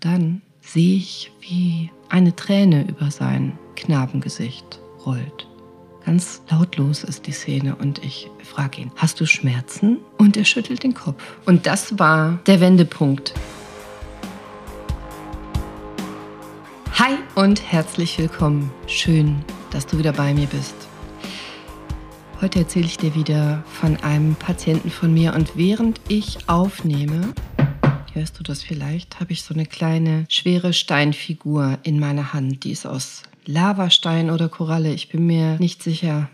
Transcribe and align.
dann 0.00 0.40
sehe 0.62 0.96
ich, 0.96 1.30
wie 1.40 1.90
eine 2.08 2.34
Träne 2.34 2.86
über 2.88 3.10
sein 3.10 3.58
Knabengesicht 3.76 4.80
rollt. 5.04 5.46
Ganz 6.04 6.42
lautlos 6.50 7.04
ist 7.04 7.26
die 7.26 7.32
Szene 7.32 7.76
und 7.76 8.02
ich 8.02 8.30
frage 8.42 8.80
ihn, 8.80 8.90
hast 8.96 9.20
du 9.20 9.26
Schmerzen? 9.26 9.98
Und 10.16 10.36
er 10.36 10.44
schüttelt 10.44 10.82
den 10.82 10.94
Kopf. 10.94 11.22
Und 11.44 11.66
das 11.66 11.98
war 11.98 12.40
der 12.46 12.60
Wendepunkt. 12.60 13.34
Hi 16.94 17.14
und 17.34 17.62
herzlich 17.70 18.18
willkommen. 18.18 18.70
Schön, 18.86 19.44
dass 19.70 19.86
du 19.86 19.98
wieder 19.98 20.12
bei 20.12 20.32
mir 20.34 20.46
bist. 20.46 20.74
Heute 22.40 22.60
erzähle 22.60 22.86
ich 22.86 22.96
dir 22.96 23.14
wieder 23.14 23.62
von 23.66 23.96
einem 23.98 24.34
Patienten 24.34 24.90
von 24.90 25.12
mir 25.12 25.34
und 25.34 25.56
während 25.56 26.00
ich 26.08 26.48
aufnehme, 26.48 27.34
hörst 28.20 28.38
du 28.38 28.42
das 28.42 28.62
vielleicht, 28.62 29.18
habe 29.18 29.32
ich 29.32 29.42
so 29.42 29.54
eine 29.54 29.64
kleine 29.64 30.26
schwere 30.28 30.74
Steinfigur 30.74 31.78
in 31.84 31.98
meiner 31.98 32.34
Hand. 32.34 32.64
Die 32.64 32.70
ist 32.70 32.84
aus 32.84 33.22
Lavastein 33.46 34.28
oder 34.30 34.50
Koralle, 34.50 34.92
ich 34.92 35.08
bin 35.08 35.26
mir 35.26 35.56
nicht 35.58 35.82
sicher. 35.82 36.28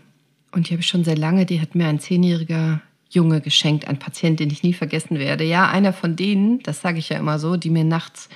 Und 0.51 0.67
die 0.67 0.73
habe 0.73 0.81
ich 0.81 0.87
schon 0.87 1.05
sehr 1.05 1.15
lange, 1.15 1.45
die 1.45 1.61
hat 1.61 1.75
mir 1.75 1.87
ein 1.87 2.01
zehnjähriger 2.01 2.81
Junge 3.09 3.39
geschenkt, 3.39 3.87
ein 3.87 3.99
Patient, 3.99 4.37
den 4.41 4.49
ich 4.49 4.63
nie 4.63 4.73
vergessen 4.73 5.17
werde. 5.17 5.45
Ja, 5.45 5.69
einer 5.69 5.93
von 5.93 6.17
denen, 6.17 6.61
das 6.61 6.81
sage 6.81 6.99
ich 6.99 7.07
ja 7.07 7.19
immer 7.19 7.39
so, 7.39 7.55
die 7.55 7.69
mir 7.69 7.85
nachts 7.85 8.27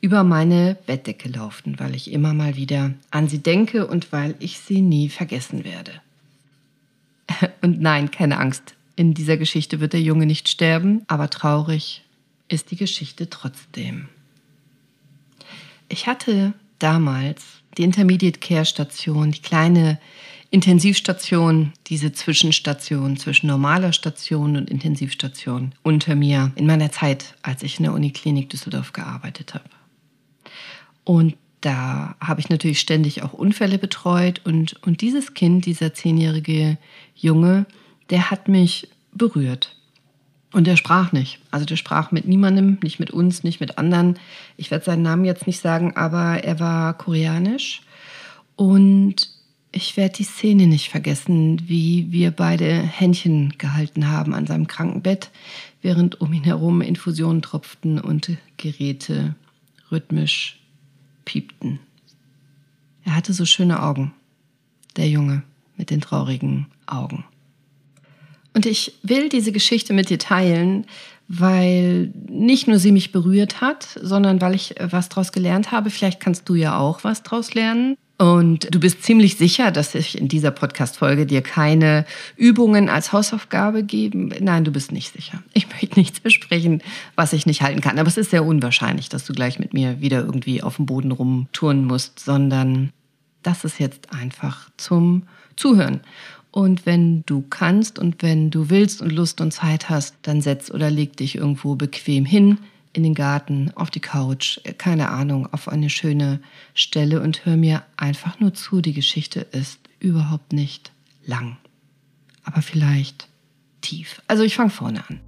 über 0.00 0.24
meine 0.24 0.76
Bettdecke 0.86 1.28
laufen, 1.28 1.78
weil 1.78 1.94
ich 1.94 2.10
immer 2.10 2.34
mal 2.34 2.56
wieder 2.56 2.92
an 3.12 3.28
sie 3.28 3.40
denke 3.40 3.86
und 3.86 4.10
weil 4.10 4.34
ich 4.40 4.58
sie 4.58 4.80
nie 4.80 5.08
vergessen 5.08 5.62
werde. 5.62 5.92
Und 7.62 7.80
nein, 7.80 8.10
keine 8.10 8.40
Angst. 8.40 8.74
In 8.96 9.14
dieser 9.14 9.36
Geschichte 9.36 9.78
wird 9.78 9.92
der 9.92 10.02
Junge 10.02 10.26
nicht 10.26 10.48
sterben, 10.48 11.02
aber 11.06 11.30
traurig 11.30 12.02
ist 12.50 12.70
die 12.70 12.76
Geschichte 12.76 13.30
trotzdem. 13.30 14.08
Ich 15.88 16.06
hatte 16.06 16.52
damals 16.78 17.44
die 17.78 17.84
Intermediate 17.84 18.40
Care 18.40 18.66
Station, 18.66 19.30
die 19.30 19.40
kleine 19.40 19.98
Intensivstation, 20.50 21.72
diese 21.86 22.12
Zwischenstation 22.12 23.16
zwischen 23.16 23.46
normaler 23.46 23.92
Station 23.92 24.56
und 24.56 24.68
Intensivstation 24.68 25.74
unter 25.82 26.16
mir 26.16 26.50
in 26.56 26.66
meiner 26.66 26.90
Zeit, 26.90 27.36
als 27.42 27.62
ich 27.62 27.78
in 27.78 27.84
der 27.84 27.94
Uniklinik 27.94 28.50
Düsseldorf 28.50 28.92
gearbeitet 28.92 29.54
habe. 29.54 29.70
Und 31.04 31.36
da 31.60 32.16
habe 32.20 32.40
ich 32.40 32.48
natürlich 32.48 32.80
ständig 32.80 33.22
auch 33.22 33.32
Unfälle 33.32 33.78
betreut 33.78 34.40
und, 34.44 34.82
und 34.84 35.02
dieses 35.02 35.34
Kind, 35.34 35.66
dieser 35.66 35.94
zehnjährige 35.94 36.78
Junge, 37.14 37.66
der 38.08 38.30
hat 38.30 38.48
mich 38.48 38.88
berührt. 39.12 39.76
Und 40.52 40.66
er 40.66 40.76
sprach 40.76 41.12
nicht. 41.12 41.38
Also 41.50 41.64
der 41.64 41.76
sprach 41.76 42.10
mit 42.10 42.26
niemandem, 42.26 42.78
nicht 42.82 42.98
mit 42.98 43.10
uns, 43.10 43.44
nicht 43.44 43.60
mit 43.60 43.78
anderen. 43.78 44.18
Ich 44.56 44.70
werde 44.70 44.84
seinen 44.84 45.02
Namen 45.02 45.24
jetzt 45.24 45.46
nicht 45.46 45.60
sagen, 45.60 45.96
aber 45.96 46.42
er 46.42 46.58
war 46.58 46.94
koreanisch. 46.94 47.82
Und 48.56 49.30
ich 49.72 49.96
werde 49.96 50.16
die 50.16 50.24
Szene 50.24 50.66
nicht 50.66 50.88
vergessen, 50.88 51.68
wie 51.68 52.10
wir 52.10 52.32
beide 52.32 52.72
Händchen 52.72 53.54
gehalten 53.58 54.08
haben 54.08 54.34
an 54.34 54.46
seinem 54.46 54.66
Krankenbett, 54.66 55.30
während 55.82 56.20
um 56.20 56.32
ihn 56.32 56.44
herum 56.44 56.80
Infusionen 56.80 57.42
tropften 57.42 58.00
und 58.00 58.36
Geräte 58.56 59.36
rhythmisch 59.92 60.58
piepten. 61.24 61.78
Er 63.04 63.14
hatte 63.14 63.32
so 63.32 63.44
schöne 63.44 63.82
Augen, 63.82 64.12
der 64.96 65.08
Junge 65.08 65.44
mit 65.76 65.90
den 65.90 66.00
traurigen 66.00 66.66
Augen. 66.86 67.24
Und 68.54 68.66
ich 68.66 68.94
will 69.02 69.28
diese 69.28 69.52
Geschichte 69.52 69.92
mit 69.92 70.10
dir 70.10 70.18
teilen, 70.18 70.86
weil 71.28 72.12
nicht 72.28 72.66
nur 72.66 72.78
sie 72.80 72.90
mich 72.90 73.12
berührt 73.12 73.60
hat, 73.60 73.86
sondern 74.02 74.40
weil 74.40 74.54
ich 74.54 74.74
was 74.80 75.08
daraus 75.08 75.30
gelernt 75.30 75.70
habe. 75.70 75.90
Vielleicht 75.90 76.18
kannst 76.18 76.48
du 76.48 76.56
ja 76.56 76.76
auch 76.76 77.04
was 77.04 77.22
daraus 77.22 77.54
lernen. 77.54 77.96
Und 78.18 78.74
du 78.74 78.80
bist 78.80 79.02
ziemlich 79.02 79.38
sicher, 79.38 79.70
dass 79.70 79.94
ich 79.94 80.18
in 80.18 80.28
dieser 80.28 80.50
Podcast-Folge 80.50 81.24
dir 81.24 81.40
keine 81.40 82.04
Übungen 82.36 82.90
als 82.90 83.12
Hausaufgabe 83.12 83.82
geben. 83.82 84.34
Nein, 84.40 84.64
du 84.64 84.72
bist 84.72 84.92
nicht 84.92 85.14
sicher. 85.14 85.42
Ich 85.54 85.68
möchte 85.70 85.98
nichts 85.98 86.18
versprechen, 86.18 86.82
was 87.14 87.32
ich 87.32 87.46
nicht 87.46 87.62
halten 87.62 87.80
kann. 87.80 87.98
Aber 87.98 88.08
es 88.08 88.18
ist 88.18 88.30
sehr 88.30 88.44
unwahrscheinlich, 88.44 89.08
dass 89.08 89.24
du 89.24 89.32
gleich 89.32 89.58
mit 89.58 89.72
mir 89.72 90.02
wieder 90.02 90.18
irgendwie 90.18 90.62
auf 90.62 90.76
dem 90.76 90.84
Boden 90.84 91.12
rumtouren 91.12 91.86
musst, 91.86 92.18
sondern 92.18 92.92
das 93.42 93.64
ist 93.64 93.78
jetzt 93.78 94.12
einfach 94.12 94.68
zum 94.76 95.22
Zuhören. 95.56 96.00
Und 96.50 96.84
wenn 96.84 97.24
du 97.26 97.42
kannst 97.48 97.98
und 97.98 98.22
wenn 98.22 98.50
du 98.50 98.70
willst 98.70 99.02
und 99.02 99.12
Lust 99.12 99.40
und 99.40 99.52
Zeit 99.52 99.88
hast, 99.88 100.16
dann 100.22 100.40
setz 100.40 100.70
oder 100.70 100.90
leg 100.90 101.16
dich 101.16 101.36
irgendwo 101.36 101.76
bequem 101.76 102.24
hin, 102.24 102.58
in 102.92 103.04
den 103.04 103.14
Garten, 103.14 103.70
auf 103.76 103.90
die 103.90 104.00
Couch, 104.00 104.58
keine 104.78 105.10
Ahnung, 105.10 105.48
auf 105.52 105.68
eine 105.68 105.90
schöne 105.90 106.40
Stelle 106.74 107.20
und 107.22 107.46
hör 107.46 107.56
mir 107.56 107.84
einfach 107.96 108.40
nur 108.40 108.52
zu. 108.52 108.80
Die 108.80 108.94
Geschichte 108.94 109.40
ist 109.52 109.78
überhaupt 110.00 110.52
nicht 110.52 110.90
lang, 111.24 111.56
aber 112.42 112.62
vielleicht 112.62 113.28
tief. 113.80 114.20
Also 114.26 114.42
ich 114.42 114.56
fange 114.56 114.70
vorne 114.70 115.04
an. 115.08 115.20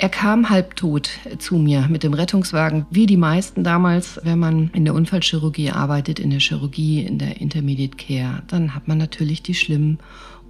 Er 0.00 0.08
kam 0.08 0.48
halbtot 0.48 1.10
zu 1.38 1.56
mir 1.56 1.88
mit 1.88 2.04
dem 2.04 2.14
Rettungswagen, 2.14 2.86
wie 2.88 3.06
die 3.06 3.16
meisten 3.16 3.64
damals, 3.64 4.20
wenn 4.22 4.38
man 4.38 4.70
in 4.72 4.84
der 4.84 4.94
Unfallchirurgie 4.94 5.72
arbeitet, 5.72 6.20
in 6.20 6.30
der 6.30 6.38
Chirurgie, 6.38 7.02
in 7.02 7.18
der 7.18 7.40
Intermediate 7.40 7.96
Care, 7.96 8.44
dann 8.46 8.76
hat 8.76 8.86
man 8.86 8.98
natürlich 8.98 9.42
die 9.42 9.54
schlimmen 9.54 9.98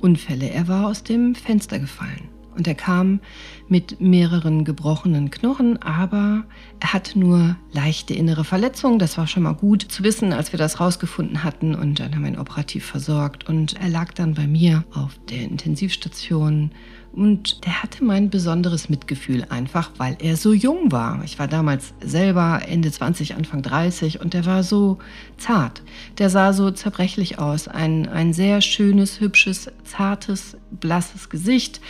Unfälle. 0.00 0.50
Er 0.50 0.68
war 0.68 0.86
aus 0.86 1.02
dem 1.02 1.34
Fenster 1.34 1.78
gefallen. 1.78 2.28
Und 2.58 2.66
er 2.66 2.74
kam 2.74 3.20
mit 3.68 4.00
mehreren 4.00 4.64
gebrochenen 4.64 5.30
Knochen, 5.30 5.80
aber 5.80 6.44
er 6.80 6.92
hat 6.92 7.12
nur 7.14 7.56
leichte 7.72 8.14
innere 8.14 8.42
Verletzungen. 8.44 8.98
Das 8.98 9.16
war 9.16 9.28
schon 9.28 9.44
mal 9.44 9.54
gut 9.54 9.82
zu 9.82 10.02
wissen, 10.02 10.32
als 10.32 10.52
wir 10.52 10.58
das 10.58 10.80
rausgefunden 10.80 11.44
hatten. 11.44 11.74
Und 11.74 12.00
dann 12.00 12.14
haben 12.14 12.22
wir 12.22 12.32
ihn 12.32 12.38
operativ 12.38 12.84
versorgt. 12.84 13.48
Und 13.48 13.80
er 13.80 13.88
lag 13.88 14.12
dann 14.12 14.34
bei 14.34 14.48
mir 14.48 14.84
auf 14.92 15.12
der 15.30 15.42
Intensivstation 15.42 16.72
und 17.12 17.64
der 17.64 17.82
hatte 17.82 18.04
mein 18.04 18.30
besonderes 18.30 18.88
Mitgefühl 18.88 19.44
einfach, 19.48 19.90
weil 19.96 20.16
er 20.20 20.36
so 20.36 20.52
jung 20.52 20.92
war. 20.92 21.22
Ich 21.24 21.38
war 21.38 21.48
damals 21.48 21.94
selber 22.00 22.60
Ende 22.66 22.92
20, 22.92 23.34
Anfang 23.34 23.62
30 23.62 24.20
und 24.20 24.34
der 24.34 24.46
war 24.46 24.62
so 24.62 24.98
zart. 25.36 25.82
Der 26.18 26.30
sah 26.30 26.52
so 26.52 26.70
zerbrechlich 26.70 27.38
aus. 27.38 27.66
Ein, 27.66 28.08
ein 28.08 28.32
sehr 28.32 28.60
schönes, 28.60 29.20
hübsches, 29.20 29.70
zartes, 29.84 30.56
blasses 30.70 31.28
Gesicht. 31.28 31.80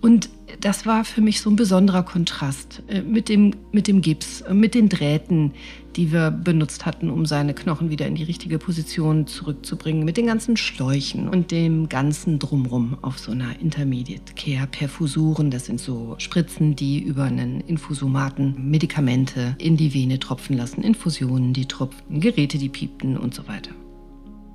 Und 0.00 0.30
das 0.60 0.86
war 0.86 1.04
für 1.04 1.20
mich 1.20 1.40
so 1.40 1.50
ein 1.50 1.56
besonderer 1.56 2.02
Kontrast 2.02 2.82
äh, 2.88 3.02
mit 3.02 3.28
dem, 3.28 3.54
mit 3.72 3.88
dem 3.88 4.00
Gips, 4.00 4.42
mit 4.50 4.74
den 4.74 4.88
Drähten, 4.88 5.52
die 5.96 6.12
wir 6.12 6.30
benutzt 6.30 6.86
hatten, 6.86 7.10
um 7.10 7.26
seine 7.26 7.54
Knochen 7.54 7.90
wieder 7.90 8.06
in 8.06 8.14
die 8.14 8.22
richtige 8.22 8.58
Position 8.58 9.26
zurückzubringen, 9.26 10.04
mit 10.04 10.16
den 10.16 10.26
ganzen 10.26 10.56
Schläuchen 10.56 11.28
und 11.28 11.50
dem 11.50 11.88
ganzen 11.88 12.38
Drumrum 12.38 12.98
auf 13.02 13.18
so 13.18 13.32
einer 13.32 13.58
Intermediate 13.60 14.34
Care 14.34 14.66
Perfusuren. 14.66 15.50
Das 15.50 15.66
sind 15.66 15.80
so 15.80 16.14
Spritzen, 16.18 16.76
die 16.76 17.00
über 17.00 17.24
einen 17.24 17.60
Infusomaten 17.60 18.70
Medikamente 18.70 19.56
in 19.58 19.76
die 19.76 19.94
Vene 19.94 20.18
tropfen 20.18 20.56
lassen, 20.56 20.82
Infusionen, 20.82 21.52
die 21.52 21.66
tropften, 21.66 22.20
Geräte, 22.20 22.58
die 22.58 22.68
piepten 22.68 23.16
und 23.16 23.34
so 23.34 23.48
weiter. 23.48 23.70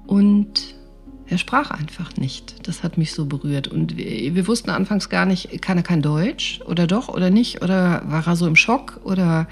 Und 0.05 0.75
er 1.33 1.39
sprach 1.39 1.71
einfach 1.71 2.15
nicht. 2.15 2.67
Das 2.67 2.83
hat 2.83 2.97
mich 2.97 3.11
so 3.11 3.25
berührt. 3.25 3.67
Und 3.67 3.97
wir, 3.97 4.35
wir, 4.35 4.47
wussten 4.47 4.69
anfangs 4.69 5.09
gar 5.09 5.25
nicht, 5.25 5.61
kann 5.61 5.77
er 5.77 5.83
kein 5.83 6.03
Deutsch 6.03 6.61
oder 6.67 6.85
doch 6.85 7.09
oder 7.09 7.31
nicht? 7.31 7.63
Oder 7.63 8.03
war 8.05 8.25
er 8.27 8.35
so 8.35 8.45
im 8.45 8.55
Schock? 8.55 8.99
Oder 9.03 9.47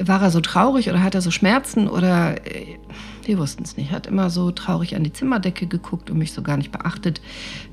war 0.00 0.22
er 0.22 0.30
so 0.30 0.40
traurig 0.40 0.88
oder 0.88 1.02
hat 1.02 1.16
er 1.16 1.20
so 1.20 1.32
Schmerzen? 1.32 1.88
Oder 1.88 2.46
äh, 2.46 2.76
wir 3.24 3.38
wussten 3.38 3.64
es 3.64 3.76
nicht. 3.76 3.90
Er 3.90 3.96
hat 3.96 4.06
immer 4.06 4.30
so 4.30 4.52
traurig 4.52 4.94
an 4.94 5.02
die 5.02 5.12
Zimmerdecke 5.12 5.66
geguckt 5.66 6.10
und 6.10 6.18
mich 6.18 6.32
so 6.32 6.42
gar 6.42 6.56
nicht 6.56 6.70
beachtet, 6.70 7.20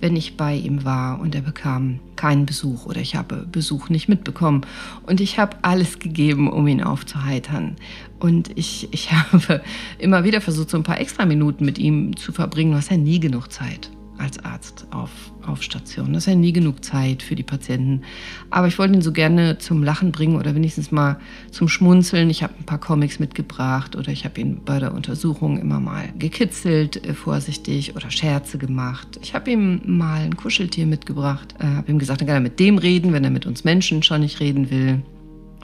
wenn 0.02 0.16
ich 0.16 0.36
bei 0.36 0.56
ihm 0.56 0.84
war. 0.84 1.19
Und 1.19 1.36
er 1.36 1.42
bekam 1.42 2.00
keinen 2.16 2.47
Besuch 2.47 2.88
oder 2.88 3.02
ich 3.02 3.16
habe 3.16 3.46
Besuch 3.52 3.90
nicht 3.90 4.09
mitbekommen. 4.09 4.66
Und 5.06 5.22
ich 5.22 5.38
habe 5.38 5.57
alles 5.62 6.00
gegeben, 6.00 6.51
um 6.51 6.68
ihn 6.68 6.81
aufzuheitern. 6.81 7.75
Und 8.24 8.58
ich, 8.58 8.88
ich 8.92 9.12
habe 9.12 9.62
immer 10.00 10.24
wieder 10.24 10.40
versucht, 10.40 10.70
so 10.70 10.78
ein 10.78 10.84
paar 10.84 11.02
extra 11.02 11.25
Minuten 11.25 11.66
mit 11.66 11.78
ihm 11.78 12.16
zu 12.16 12.31
verbringen. 12.31 12.72
Du 12.72 12.78
hast 12.78 12.90
ja 12.90 12.96
nie 12.96 13.20
genug 13.20 13.52
Zeit 13.52 13.92
als 14.18 14.40
Arzt 14.46 14.86
auf, 14.92 15.10
auf 15.46 15.62
Station. 15.62 16.14
Das 16.14 16.24
ist 16.24 16.28
ja 16.28 16.36
nie 16.36 16.54
genug 16.54 16.86
Zeit 16.86 17.22
für 17.22 17.36
die 17.36 17.44
Patienten. 17.44 18.04
Aber 18.50 18.68
ich 18.68 18.80
wollte 18.80 18.94
ihn 18.94 19.02
so 19.02 19.12
gerne 19.12 19.58
zum 19.58 19.84
Lachen 19.84 20.14
bringen 20.14 20.38
oder 20.38 20.56
wenigstens 20.56 20.90
mal 20.90 21.20
zum 21.52 21.68
Schmunzeln. 21.68 22.30
Ich 22.30 22.44
habe 22.44 22.54
ein 22.58 22.66
paar 22.66 22.80
Comics 22.80 23.20
mitgebracht 23.20 23.98
oder 23.98 24.10
ich 24.10 24.24
habe 24.24 24.40
ihn 24.40 24.62
bei 24.64 24.80
der 24.80 24.94
Untersuchung 24.94 25.60
immer 25.60 25.81
mal 25.81 26.14
gekitzelt, 26.18 27.06
äh, 27.06 27.14
vorsichtig 27.14 27.98
oder 27.98 28.10
Scherze 28.10 28.58
gemacht. 28.58 29.19
Ich 29.22 29.36
habe 29.36 29.52
ihm 29.52 29.81
mal 29.86 30.22
ein 30.22 30.38
Kuscheltier 30.38 30.86
mitgebracht, 30.86 31.56
äh, 31.60 31.66
habe 31.66 31.92
ihm 31.92 32.00
gesagt, 32.00 32.22
er 32.22 32.28
kann 32.28 32.36
er 32.36 32.42
mit 32.42 32.62
dem 32.62 32.78
reden, 32.78 33.12
wenn 33.12 33.26
er 33.26 33.31
mit 33.31 33.46
uns 33.46 33.66
Menschen 33.66 34.02
schon 34.02 34.22
nicht 34.22 34.40
reden 34.40 34.69
will. 34.72 35.02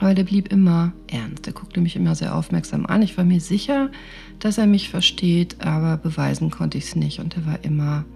Aber 0.00 0.14
der 0.14 0.24
blieb 0.24 0.50
immer 0.50 0.92
ernst. 1.08 1.46
Er 1.46 1.52
guckte 1.52 1.80
mich 1.80 1.94
immer 1.94 2.14
sehr 2.14 2.34
aufmerksam 2.34 2.86
an. 2.86 3.02
Ich 3.02 3.16
war 3.18 3.24
mir 3.24 3.40
sicher, 3.40 3.90
dass 4.38 4.56
er 4.56 4.66
mich 4.66 4.88
versteht, 4.88 5.60
aber 5.60 5.98
beweisen 5.98 6.50
konnte 6.50 6.78
ich 6.78 6.84
es 6.84 6.96
nicht. 6.96 7.20
Und 7.20 7.36
er 7.36 7.46
war 7.46 7.58
immer 7.62 8.06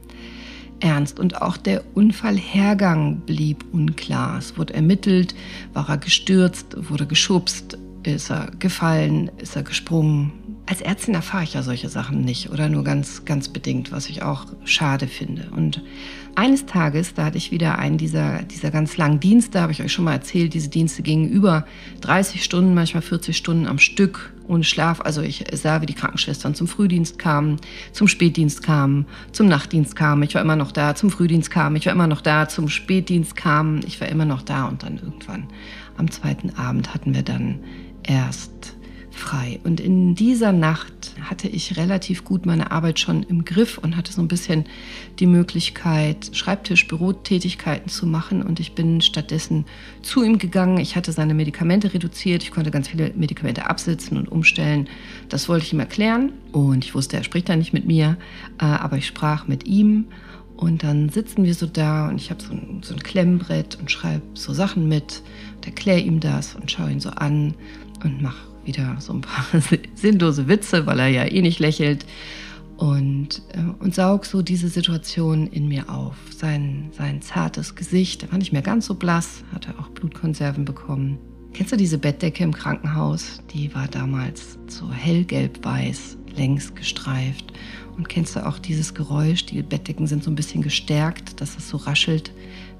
ernst 0.81 1.21
und 1.21 1.41
auch 1.43 1.59
der 1.59 1.85
Unfallhergang 1.95 3.21
blieb 3.27 3.65
unklar. 3.73 4.39
Es 4.39 4.57
wurde 4.57 4.75
ermittelt, 4.75 5.35
war 5.75 5.89
er 5.89 5.99
gestürzt, 5.99 6.75
wurde 6.91 7.07
geschubst, 7.07 7.79
ist 8.03 8.31
er 8.31 8.51
gefallen, 8.59 9.31
ist 9.39 9.55
er 9.55 9.63
gesprungen. 9.63 10.33
Als 10.67 10.81
Ärztin 10.81 11.13
erfahre 11.13 11.45
ich 11.45 11.53
ja 11.53 11.63
solche 11.63 11.91
Sachen 11.91 12.23
nicht 12.23 12.51
oder 12.51 12.71
nur 12.71 12.85
ganz, 12.85 13.27
ganz 13.27 13.49
bedingt, 13.49 13.93
was 13.93 14.09
ich 14.09 14.23
auch 14.23 14.47
schade 14.65 15.09
finde. 15.09 15.51
Und 15.55 15.83
eines 16.37 16.65
Tages, 16.65 17.13
da 17.13 17.27
hatte 17.27 17.37
ich 17.37 17.51
wieder 17.51 17.79
einen 17.79 17.99
dieser, 17.99 18.43
dieser 18.43 18.71
ganz 18.71 18.97
langen 18.97 19.21
Dienste, 19.21 19.61
habe 19.61 19.73
ich 19.73 19.83
euch 19.83 19.93
schon 19.93 20.07
mal 20.07 20.15
erzählt, 20.15 20.55
diese 20.55 20.71
Dienste 20.71 21.03
gingen 21.03 21.29
über 21.29 21.67
30 22.01 22.43
Stunden, 22.43 22.73
manchmal 22.73 23.03
40 23.03 23.37
Stunden 23.37 23.67
am 23.67 23.79
Stück 23.79 24.33
ohne 24.49 24.65
Schlaf. 24.65 25.03
Also 25.03 25.21
ich 25.21 25.45
sah, 25.53 25.83
wie 25.83 25.87
die 25.87 25.95
Krankenschwestern 25.95 26.55
zum 26.55 26.67
Frühdienst 26.67 27.19
kamen, 27.19 27.59
zum 27.93 28.09
Spätdienst 28.09 28.63
kamen, 28.63 29.05
zum 29.33 29.49
Nachtdienst 29.49 29.95
kamen. 29.95 30.23
Ich 30.23 30.35
war 30.35 30.41
immer 30.41 30.57
noch 30.57 30.73
da, 30.73 30.95
zum 30.95 31.11
Frühdienst 31.11 31.51
kamen. 31.51 31.77
Ich 31.77 31.85
war 31.85 31.93
immer 31.93 32.07
noch 32.07 32.23
da, 32.23 32.49
zum 32.49 32.71
Spätdienst 32.71 33.37
kamen. 33.37 33.83
Ich 33.87 34.01
war 34.01 34.09
immer 34.09 34.25
noch 34.25 34.41
da 34.41 34.67
und 34.67 34.83
dann 34.83 34.97
irgendwann 34.97 35.47
am 35.99 36.11
zweiten 36.11 36.57
Abend 36.57 36.95
hatten 36.95 37.15
wir 37.15 37.23
dann 37.23 37.61
erst 38.03 38.74
frei. 39.15 39.61
Und 39.65 39.81
in 39.81 40.15
dieser 40.15 40.53
Nacht 40.53 41.15
hatte 41.23 41.49
ich 41.49 41.77
relativ 41.77 42.25
gut 42.25 42.47
meine 42.47 42.71
Arbeit 42.71 42.99
schon 42.99 43.23
im 43.23 43.45
Griff 43.45 43.79
und 43.79 43.97
hatte 43.97 44.13
so 44.13 44.21
ein 44.21 44.29
bisschen 44.29 44.65
die 45.19 45.27
Möglichkeit, 45.27 46.31
Schreibtisch, 46.33 46.87
Bürotätigkeiten 46.89 47.89
zu 47.89 48.07
machen. 48.07 48.43
Und 48.43 48.61
ich 48.61 48.75
bin 48.75 49.01
stattdessen 49.01 49.65
zu 50.03 50.23
ihm 50.23 50.39
gegangen. 50.39 50.79
Ich 50.79 50.97
hatte 50.97 51.13
seine 51.13 51.35
Medikamente 51.35 51.95
reduziert. 51.95 52.43
Ich 52.43 52.51
konnte 52.51 52.71
ganz 52.71 52.89
viele 52.89 53.13
Medikamente 53.15 53.69
absitzen 53.69 54.17
und 54.17 54.31
umstellen. 54.31 54.89
Das 55.29 55.49
wollte 55.49 55.65
ich 55.65 55.73
ihm 55.73 55.81
erklären. 55.81 56.33
Und 56.53 56.85
ich 56.85 56.95
wusste, 56.95 57.17
er 57.17 57.25
spricht 57.25 57.49
da 57.49 57.57
nicht 57.57 57.73
mit 57.73 57.87
mir, 57.87 58.17
äh, 58.61 58.65
aber 58.65 58.97
ich 58.97 59.07
sprach 59.07 59.47
mit 59.47 59.67
ihm. 59.67 60.07
Und 60.57 60.85
dann 60.85 61.09
sitzen 61.09 61.45
wir 61.45 61.55
so 61.55 61.67
da 61.67 62.09
und 62.09 62.17
ich 62.17 62.31
habe 62.31 62.41
so 62.41 62.51
so 62.83 62.95
ein 62.95 63.03
Klemmbrett 63.03 63.77
und 63.81 63.91
schreibe 63.91 64.23
so 64.35 64.53
Sachen 64.53 64.89
mit 64.89 65.23
und 65.57 65.67
erkläre 65.67 65.99
ihm 65.99 66.21
das 66.21 66.55
und 66.55 66.71
schaue 66.71 66.93
ihn 66.93 67.01
so 67.01 67.11
an 67.11 67.55
und 68.05 68.23
mache 68.23 68.54
wieder 68.65 68.97
so 69.01 69.13
ein 69.15 69.21
paar 69.21 69.47
sinnlose 69.95 70.49
Witze, 70.49 70.87
weil 70.87 70.99
er 70.99 71.09
ja 71.09 71.25
eh 71.25 71.43
nicht 71.43 71.59
lächelt. 71.59 72.07
Und, 72.77 73.43
äh, 73.53 73.61
und 73.79 73.95
saug 73.95 74.27
so 74.27 74.43
diese 74.43 74.69
Situation 74.69 75.47
in 75.47 75.69
mir 75.69 75.89
auf. 75.89 76.17
Sein, 76.37 76.91
sein 76.93 77.23
zartes 77.23 77.77
Gesicht, 77.77 78.23
der 78.23 78.33
war 78.33 78.39
nicht 78.39 78.53
mehr 78.53 78.63
ganz 78.63 78.87
so 78.87 78.95
blass, 78.95 79.45
hatte 79.53 79.75
auch 79.79 79.89
Blutkonserven 79.91 80.65
bekommen. 80.65 81.19
Kennst 81.53 81.71
du 81.71 81.77
diese 81.77 81.99
Bettdecke 81.99 82.43
im 82.43 82.53
Krankenhaus? 82.53 83.41
Die 83.53 83.73
war 83.77 83.87
damals 83.87 84.59
so 84.67 84.91
hellgelb-weiß, 84.91 86.19
längs 86.37 86.75
gestreift. 86.75 87.53
Und 87.97 88.09
kennst 88.09 88.35
du 88.35 88.45
auch 88.45 88.59
dieses 88.59 88.93
Geräusch? 88.93 89.47
Die 89.47 89.63
Bettdecken 89.63 90.09
sind 90.09 90.25
so 90.25 90.33
ein 90.33 90.35
bisschen 90.35 90.63
gestärkt, 90.63 91.41
dass 91.41 91.57
es 91.57 91.69
so 91.69 91.77
raschelt, 91.77 92.33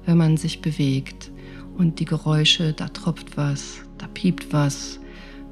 wenn 0.05 0.17
man 0.17 0.35
sich 0.35 0.61
bewegt. 0.61 1.31
Und 1.77 1.99
die 2.01 2.05
Geräusche, 2.05 2.73
da 2.73 2.89
tropft 2.89 3.37
was, 3.37 3.77
da 3.97 4.07
piept 4.07 4.51
was, 4.51 4.99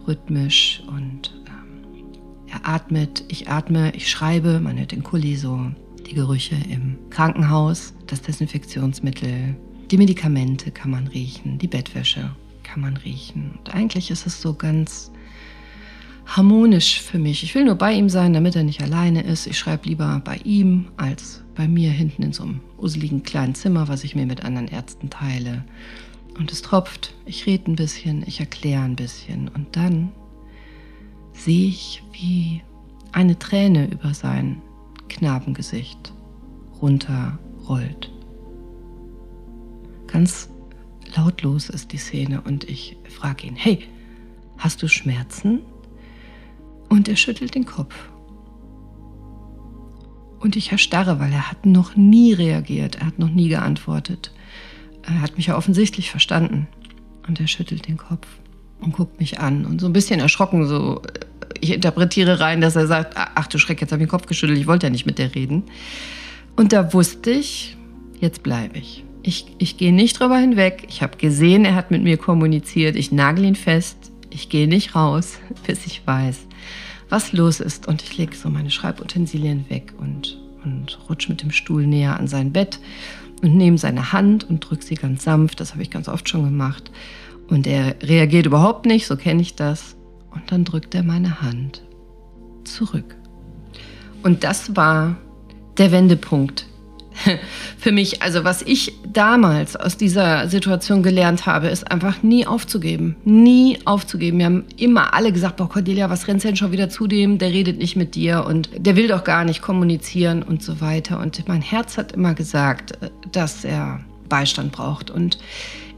rhythmisch 0.07 0.83
und 0.87 1.33
ähm, 1.47 2.05
er 2.47 2.67
atmet, 2.67 3.23
ich 3.27 3.49
atme, 3.49 3.95
ich 3.95 4.09
schreibe, 4.09 4.59
man 4.59 4.77
hört 4.77 4.91
den 4.91 5.03
Kuli 5.03 5.35
so, 5.35 5.71
die 6.05 6.15
Gerüche 6.15 6.55
im 6.69 6.97
Krankenhaus, 7.09 7.93
das 8.07 8.21
Desinfektionsmittel, 8.21 9.55
die 9.91 9.97
Medikamente 9.97 10.71
kann 10.71 10.91
man 10.91 11.07
riechen, 11.07 11.57
die 11.59 11.67
Bettwäsche 11.67 12.31
kann 12.63 12.81
man 12.81 12.97
riechen. 12.97 13.55
Und 13.57 13.73
eigentlich 13.73 14.09
ist 14.11 14.25
es 14.25 14.41
so 14.41 14.53
ganz 14.53 15.11
harmonisch 16.25 17.01
für 17.01 17.19
mich. 17.19 17.43
Ich 17.43 17.53
will 17.53 17.65
nur 17.65 17.75
bei 17.75 17.93
ihm 17.93 18.09
sein, 18.09 18.33
damit 18.33 18.55
er 18.55 18.63
nicht 18.63 18.81
alleine 18.81 19.23
ist. 19.23 19.45
Ich 19.45 19.57
schreibe 19.57 19.87
lieber 19.89 20.21
bei 20.23 20.37
ihm 20.43 20.87
als 20.97 21.43
bei 21.55 21.67
mir 21.67 21.91
hinten 21.91 22.23
in 22.23 22.33
so 22.33 22.43
einem 22.43 22.61
useligen 22.77 23.23
kleinen 23.23 23.55
Zimmer, 23.55 23.87
was 23.87 24.03
ich 24.03 24.15
mir 24.15 24.25
mit 24.25 24.43
anderen 24.43 24.67
Ärzten 24.67 25.09
teile. 25.09 25.63
Und 26.37 26.51
es 26.51 26.61
tropft. 26.61 27.13
Ich 27.25 27.45
rede 27.45 27.71
ein 27.71 27.75
bisschen, 27.75 28.23
ich 28.25 28.39
erkläre 28.39 28.83
ein 28.83 28.95
bisschen. 28.95 29.49
Und 29.49 29.75
dann 29.75 30.11
sehe 31.33 31.67
ich, 31.67 32.03
wie 32.11 32.61
eine 33.11 33.37
Träne 33.37 33.89
über 33.89 34.13
sein 34.13 34.61
Knabengesicht 35.09 36.13
runterrollt. 36.81 38.11
Ganz 40.07 40.49
lautlos 41.15 41.69
ist 41.69 41.91
die 41.91 41.97
Szene 41.97 42.41
und 42.41 42.63
ich 42.69 42.97
frage 43.09 43.47
ihn, 43.47 43.55
hey, 43.55 43.83
hast 44.57 44.81
du 44.81 44.87
Schmerzen? 44.87 45.61
Und 46.89 47.07
er 47.07 47.15
schüttelt 47.15 47.55
den 47.55 47.65
Kopf. 47.65 47.95
Und 50.39 50.55
ich 50.55 50.71
erstarre, 50.71 51.19
weil 51.19 51.31
er 51.31 51.49
hat 51.49 51.65
noch 51.65 51.95
nie 51.95 52.33
reagiert, 52.33 52.95
er 52.97 53.07
hat 53.07 53.19
noch 53.19 53.29
nie 53.29 53.47
geantwortet. 53.47 54.33
Er 55.05 55.21
hat 55.21 55.37
mich 55.37 55.47
ja 55.47 55.57
offensichtlich 55.57 56.11
verstanden. 56.11 56.67
Und 57.27 57.39
er 57.39 57.47
schüttelt 57.47 57.87
den 57.87 57.97
Kopf 57.97 58.27
und 58.79 58.93
guckt 58.93 59.19
mich 59.19 59.39
an. 59.39 59.65
Und 59.65 59.79
so 59.79 59.87
ein 59.87 59.93
bisschen 59.93 60.19
erschrocken, 60.19 60.67
so, 60.67 61.01
ich 61.59 61.71
interpretiere 61.71 62.39
rein, 62.39 62.61
dass 62.61 62.75
er 62.75 62.87
sagt, 62.87 63.13
ach 63.15 63.47
du 63.47 63.57
Schreck, 63.57 63.81
jetzt 63.81 63.91
habe 63.91 64.01
ich 64.01 64.07
den 64.07 64.11
Kopf 64.11 64.27
geschüttelt, 64.27 64.59
ich 64.59 64.67
wollte 64.67 64.87
ja 64.87 64.89
nicht 64.89 65.05
mit 65.05 65.17
dir 65.17 65.33
reden. 65.33 65.63
Und 66.55 66.73
da 66.73 66.93
wusste 66.93 67.31
ich, 67.31 67.77
jetzt 68.19 68.43
bleibe 68.43 68.77
ich. 68.77 69.03
Ich, 69.23 69.45
ich 69.57 69.77
gehe 69.77 69.93
nicht 69.93 70.19
drüber 70.19 70.37
hinweg. 70.37 70.85
Ich 70.89 71.01
habe 71.01 71.17
gesehen, 71.17 71.63
er 71.63 71.75
hat 71.75 71.91
mit 71.91 72.03
mir 72.03 72.17
kommuniziert. 72.17 72.97
Ich 72.97 73.11
nagel 73.11 73.45
ihn 73.45 73.55
fest. 73.55 74.11
Ich 74.29 74.49
gehe 74.49 74.67
nicht 74.67 74.95
raus, 74.95 75.39
bis 75.67 75.85
ich 75.85 76.05
weiß, 76.05 76.39
was 77.09 77.31
los 77.31 77.59
ist. 77.59 77.87
Und 77.87 78.03
ich 78.03 78.17
lege 78.17 78.35
so 78.35 78.49
meine 78.49 78.71
Schreibutensilien 78.71 79.69
weg 79.69 79.93
und, 79.97 80.37
und 80.65 80.99
rutsche 81.09 81.29
mit 81.29 81.41
dem 81.41 81.51
Stuhl 81.51 81.87
näher 81.87 82.19
an 82.19 82.27
sein 82.27 82.51
Bett 82.51 82.79
und 83.43 83.55
nehme 83.55 83.77
seine 83.77 84.13
Hand 84.13 84.49
und 84.49 84.61
drücke 84.61 84.83
sie 84.83 84.95
ganz 84.95 85.25
sanft. 85.25 85.59
Das 85.59 85.73
habe 85.73 85.83
ich 85.83 85.91
ganz 85.91 86.07
oft 86.07 86.27
schon 86.27 86.45
gemacht. 86.45 86.89
Und 87.49 87.67
er 87.67 87.95
reagiert 88.01 88.45
überhaupt 88.45 88.85
nicht, 88.85 89.05
so 89.05 89.17
kenne 89.17 89.41
ich 89.41 89.55
das. 89.55 89.95
Und 90.31 90.51
dann 90.51 90.63
drückt 90.63 90.95
er 90.95 91.03
meine 91.03 91.41
Hand 91.41 91.83
zurück. 92.63 93.15
Und 94.23 94.45
das 94.45 94.75
war 94.75 95.17
der 95.77 95.91
Wendepunkt 95.91 96.67
für 97.77 97.91
mich. 97.91 98.21
Also 98.21 98.43
was 98.43 98.61
ich 98.61 98.93
damals 99.11 99.75
aus 99.75 99.97
dieser 99.97 100.47
Situation 100.47 101.03
gelernt 101.03 101.45
habe, 101.45 101.67
ist 101.67 101.89
einfach 101.91 102.23
nie 102.23 102.45
aufzugeben. 102.45 103.15
Nie 103.25 103.79
aufzugeben. 103.85 104.39
Wir 104.39 104.45
haben 104.45 104.65
immer 104.77 105.13
alle 105.13 105.31
gesagt, 105.31 105.57
boah 105.57 105.69
Cordelia, 105.69 106.09
was 106.09 106.27
rennst 106.27 106.45
denn 106.45 106.55
schon 106.55 106.71
wieder 106.71 106.89
zu 106.89 107.07
dem? 107.07 107.37
Der 107.37 107.51
redet 107.51 107.77
nicht 107.77 107.95
mit 107.95 108.15
dir 108.15 108.45
und 108.45 108.69
der 108.77 108.95
will 108.95 109.07
doch 109.07 109.23
gar 109.23 109.45
nicht 109.45 109.61
kommunizieren 109.61 110.43
und 110.43 110.63
so 110.63 110.81
weiter. 110.81 111.19
Und 111.19 111.47
mein 111.47 111.61
Herz 111.61 111.97
hat 111.97 112.11
immer 112.13 112.33
gesagt, 112.33 112.97
dass 113.31 113.63
er 113.63 113.99
Beistand 114.29 114.71
braucht. 114.71 115.11
Und 115.11 115.37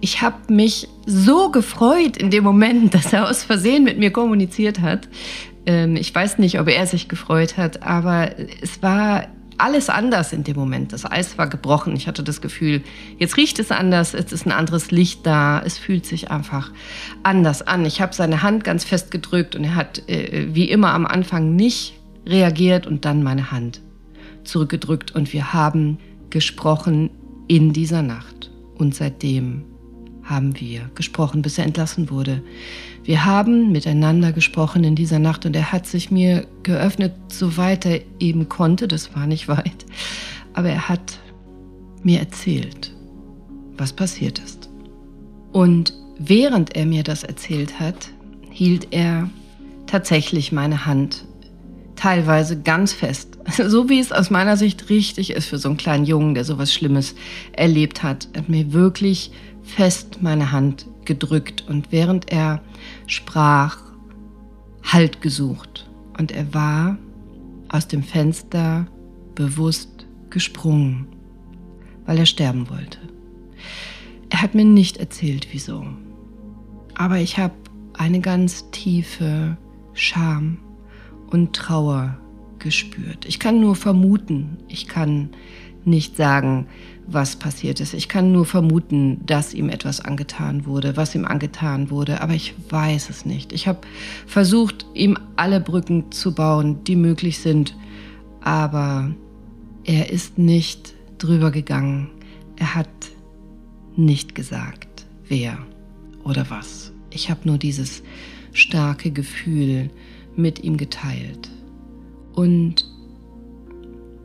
ich 0.02 0.22
habe 0.22 0.54
mich 0.54 0.88
so 1.06 1.50
gefreut 1.50 2.18
in 2.18 2.30
dem 2.32 2.44
Moment, 2.44 2.94
dass 2.94 3.14
er 3.14 3.30
aus 3.30 3.44
Versehen 3.44 3.84
mit 3.84 3.98
mir 3.98 4.12
kommuniziert 4.12 4.82
hat. 4.82 5.08
Ähm, 5.66 5.96
ich 5.96 6.14
weiß 6.14 6.38
nicht, 6.38 6.60
ob 6.60 6.68
er 6.68 6.86
sich 6.86 7.08
gefreut 7.08 7.58
hat, 7.58 7.84
aber 7.84 8.32
es 8.62 8.82
war 8.84 9.28
alles 9.58 9.90
anders 9.90 10.34
in 10.34 10.44
dem 10.44 10.56
Moment. 10.56 10.94
Das 10.94 11.10
Eis 11.10 11.38
war 11.38 11.48
gebrochen. 11.48 11.96
Ich 11.96 12.08
hatte 12.08 12.24
das 12.24 12.42
Gefühl, 12.42 12.82
jetzt 13.18 13.38
riecht 13.38 13.60
es 13.60 13.72
anders, 13.72 14.14
es 14.14 14.32
ist 14.32 14.46
ein 14.46 14.52
anderes 14.52 14.92
Licht 14.92 15.26
da, 15.26 15.62
es 15.66 15.78
fühlt 15.78 16.06
sich 16.06 16.32
einfach 16.32 16.72
anders 17.24 17.62
an. 17.62 17.86
Ich 17.86 18.02
habe 18.02 18.14
seine 18.14 18.44
Hand 18.44 18.64
ganz 18.64 18.84
fest 18.84 19.12
gedrückt 19.12 19.56
und 19.56 19.64
er 19.64 19.76
hat 19.76 20.08
äh, 20.10 20.48
wie 20.54 20.70
immer 20.70 20.94
am 20.94 21.06
Anfang 21.06 21.56
nicht 21.56 21.94
reagiert 22.26 22.88
und 22.88 23.06
dann 23.06 23.24
meine 23.24 23.52
Hand 23.52 23.82
zurückgedrückt 24.44 25.14
und 25.14 25.34
wir 25.34 25.54
haben 25.54 26.00
gesprochen 26.30 27.10
in 27.48 27.74
dieser 27.74 28.02
Nacht. 28.02 28.52
Und 28.76 28.96
seitdem 28.96 29.64
haben 30.24 30.60
wir 30.60 30.90
gesprochen, 30.96 31.42
bis 31.42 31.58
er 31.58 31.66
entlassen 31.66 32.10
wurde. 32.10 32.42
Wir 33.06 33.24
haben 33.24 33.72
miteinander 33.72 34.32
gesprochen 34.32 34.84
in 34.84 34.96
dieser 34.96 35.20
Nacht 35.20 35.46
und 35.46 35.56
er 35.56 35.72
hat 35.72 35.86
sich 35.86 36.10
mir 36.10 36.48
geöffnet, 36.64 37.14
soweit 37.28 37.86
er 37.86 38.02
eben 38.20 38.50
konnte, 38.50 38.88
das 38.88 39.16
war 39.16 39.28
nicht 39.28 39.48
weit, 39.48 39.86
aber 40.54 40.70
er 40.70 40.90
hat 40.90 41.20
mir 42.02 42.20
erzählt, 42.20 42.92
was 43.78 43.94
passiert 43.94 44.40
ist. 44.40 44.70
Und 45.52 45.94
während 46.18 46.76
er 46.76 46.88
mir 46.88 47.04
das 47.04 47.24
erzählt 47.24 47.80
hat, 47.80 48.10
hielt 48.50 48.88
er 48.90 49.30
tatsächlich 49.86 50.52
meine 50.52 50.88
Hand 50.88 51.26
teilweise 51.96 52.60
ganz 52.60 52.92
fest. 52.94 53.38
So 53.68 53.88
wie 53.90 54.00
es 54.00 54.12
aus 54.12 54.32
meiner 54.32 54.58
Sicht 54.58 54.90
richtig 54.90 55.30
ist 55.30 55.46
für 55.46 55.60
so 55.60 55.70
einen 55.70 55.78
kleinen 55.78 56.06
Jungen, 56.06 56.34
der 56.34 56.44
sowas 56.44 56.74
Schlimmes 56.74 57.14
erlebt 57.54 58.02
hat. 58.02 58.28
Er 58.34 58.42
hat 58.42 58.50
mir 58.50 58.74
wirklich 58.74 59.32
fest 59.66 60.22
meine 60.22 60.52
Hand 60.52 60.88
gedrückt 61.06 61.66
und 61.68 61.92
während 61.92 62.32
er 62.32 62.62
sprach, 63.08 63.86
Halt 64.86 65.22
gesucht. 65.22 65.90
Und 66.18 66.32
er 66.32 66.54
war 66.54 66.98
aus 67.70 67.88
dem 67.88 68.04
Fenster 68.04 68.88
bewusst 69.34 70.06
gesprungen, 70.30 71.08
weil 72.06 72.20
er 72.20 72.26
sterben 72.26 72.70
wollte. 72.70 73.00
Er 74.30 74.42
hat 74.42 74.54
mir 74.54 74.66
nicht 74.66 74.98
erzählt, 74.98 75.48
wieso. 75.52 75.86
Aber 76.94 77.18
ich 77.18 77.38
habe 77.38 77.56
eine 77.94 78.22
ganz 78.22 78.70
tiefe 78.72 79.58
Scham 79.94 80.60
und 81.28 81.56
Trauer 81.56 82.18
gespürt. 82.60 83.26
Ich 83.26 83.40
kann 83.40 83.60
nur 83.60 83.76
vermuten, 83.76 84.58
ich 84.68 84.88
kann 84.88 85.30
nicht 85.84 86.16
sagen, 86.16 86.68
was 87.08 87.36
passiert 87.36 87.80
ist. 87.80 87.94
Ich 87.94 88.10
kann 88.10 88.32
nur 88.32 88.46
vermuten, 88.46 89.26
dass 89.26 89.54
ihm 89.54 89.70
etwas 89.70 90.02
angetan 90.02 90.66
wurde, 90.66 90.98
was 90.98 91.14
ihm 91.14 91.26
angetan 91.26 91.90
wurde, 91.90 92.22
aber 92.22 92.34
ich 92.34 92.56
weiß 92.70 93.10
es 93.10 93.26
nicht. 93.26 93.54
Ich 93.54 93.68
habe 93.68 93.80
versucht, 94.26 94.86
ihm 94.94 95.18
alle 95.36 95.60
Brücken 95.60 96.12
zu 96.12 96.34
bauen, 96.34 96.84
die 96.84 96.96
möglich 96.96 97.40
sind, 97.40 97.76
aber 98.42 99.12
er 99.84 100.12
ist 100.12 100.38
nicht 100.38 100.94
drüber 101.18 101.52
gegangen. 101.52 102.10
Er 102.56 102.76
hat 102.76 102.90
nicht 103.96 104.36
gesagt, 104.36 105.06
wer 105.28 105.58
oder 106.24 106.50
was. 106.50 106.92
Ich 107.12 107.30
habe 107.30 107.42
nur 107.44 107.58
dieses 107.58 108.04
starke 108.52 109.12
Gefühl 109.12 109.90
mit 110.36 110.64
ihm 110.64 110.78
geteilt. 110.78 111.50
Und 112.34 112.86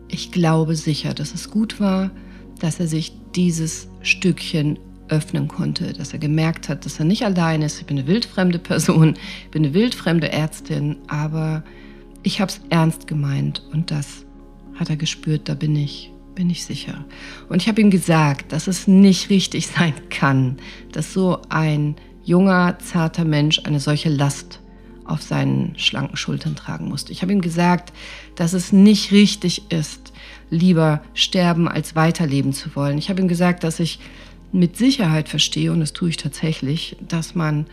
ich 0.08 0.32
glaube 0.32 0.74
sicher, 0.74 1.14
dass 1.14 1.34
es 1.34 1.50
gut 1.50 1.78
war, 1.78 2.10
dass 2.60 2.80
er 2.80 2.86
sich 2.86 3.12
dieses 3.34 3.88
Stückchen 4.02 4.78
öffnen 5.08 5.48
konnte, 5.48 5.92
dass 5.92 6.12
er 6.12 6.18
gemerkt 6.18 6.68
hat, 6.68 6.84
dass 6.84 6.98
er 6.98 7.04
nicht 7.04 7.24
allein 7.24 7.62
ist. 7.62 7.80
Ich 7.80 7.86
bin 7.86 7.98
eine 7.98 8.06
wildfremde 8.06 8.58
Person, 8.58 9.16
ich 9.44 9.50
bin 9.50 9.64
eine 9.64 9.74
wildfremde 9.74 10.30
Ärztin, 10.30 10.96
aber 11.08 11.64
ich 12.22 12.40
habe 12.40 12.50
es 12.50 12.60
ernst 12.70 13.06
gemeint 13.06 13.62
und 13.72 13.90
das 13.90 14.24
hat 14.76 14.88
er 14.88 14.96
gespürt, 14.96 15.48
da 15.48 15.54
bin 15.54 15.74
ich, 15.76 16.12
bin 16.34 16.48
ich 16.48 16.64
sicher. 16.64 17.04
Und 17.48 17.60
ich 17.60 17.68
habe 17.68 17.80
ihm 17.80 17.90
gesagt, 17.90 18.52
dass 18.52 18.66
es 18.66 18.86
nicht 18.86 19.30
richtig 19.30 19.66
sein 19.78 19.94
kann, 20.10 20.56
dass 20.92 21.12
so 21.12 21.40
ein 21.48 21.96
junger, 22.24 22.78
zarter 22.78 23.24
Mensch 23.24 23.60
eine 23.64 23.80
solche 23.80 24.08
Last 24.10 24.59
auf 25.10 25.22
seinen 25.22 25.78
schlanken 25.78 26.16
Schultern 26.16 26.56
tragen 26.56 26.88
musste. 26.88 27.12
Ich 27.12 27.22
habe 27.22 27.32
ihm 27.32 27.40
gesagt, 27.40 27.92
dass 28.36 28.52
es 28.52 28.72
nicht 28.72 29.12
richtig 29.12 29.70
ist, 29.70 30.12
lieber 30.50 31.02
sterben 31.14 31.68
als 31.68 31.94
weiterleben 31.96 32.52
zu 32.52 32.74
wollen. 32.74 32.98
Ich 32.98 33.10
habe 33.10 33.20
ihm 33.20 33.28
gesagt, 33.28 33.64
dass 33.64 33.80
ich 33.80 33.98
mit 34.52 34.76
Sicherheit 34.76 35.28
verstehe, 35.28 35.72
und 35.72 35.80
das 35.80 35.92
tue 35.92 36.08
ich 36.08 36.16
tatsächlich, 36.16 36.96
dass 37.06 37.34
man 37.34 37.66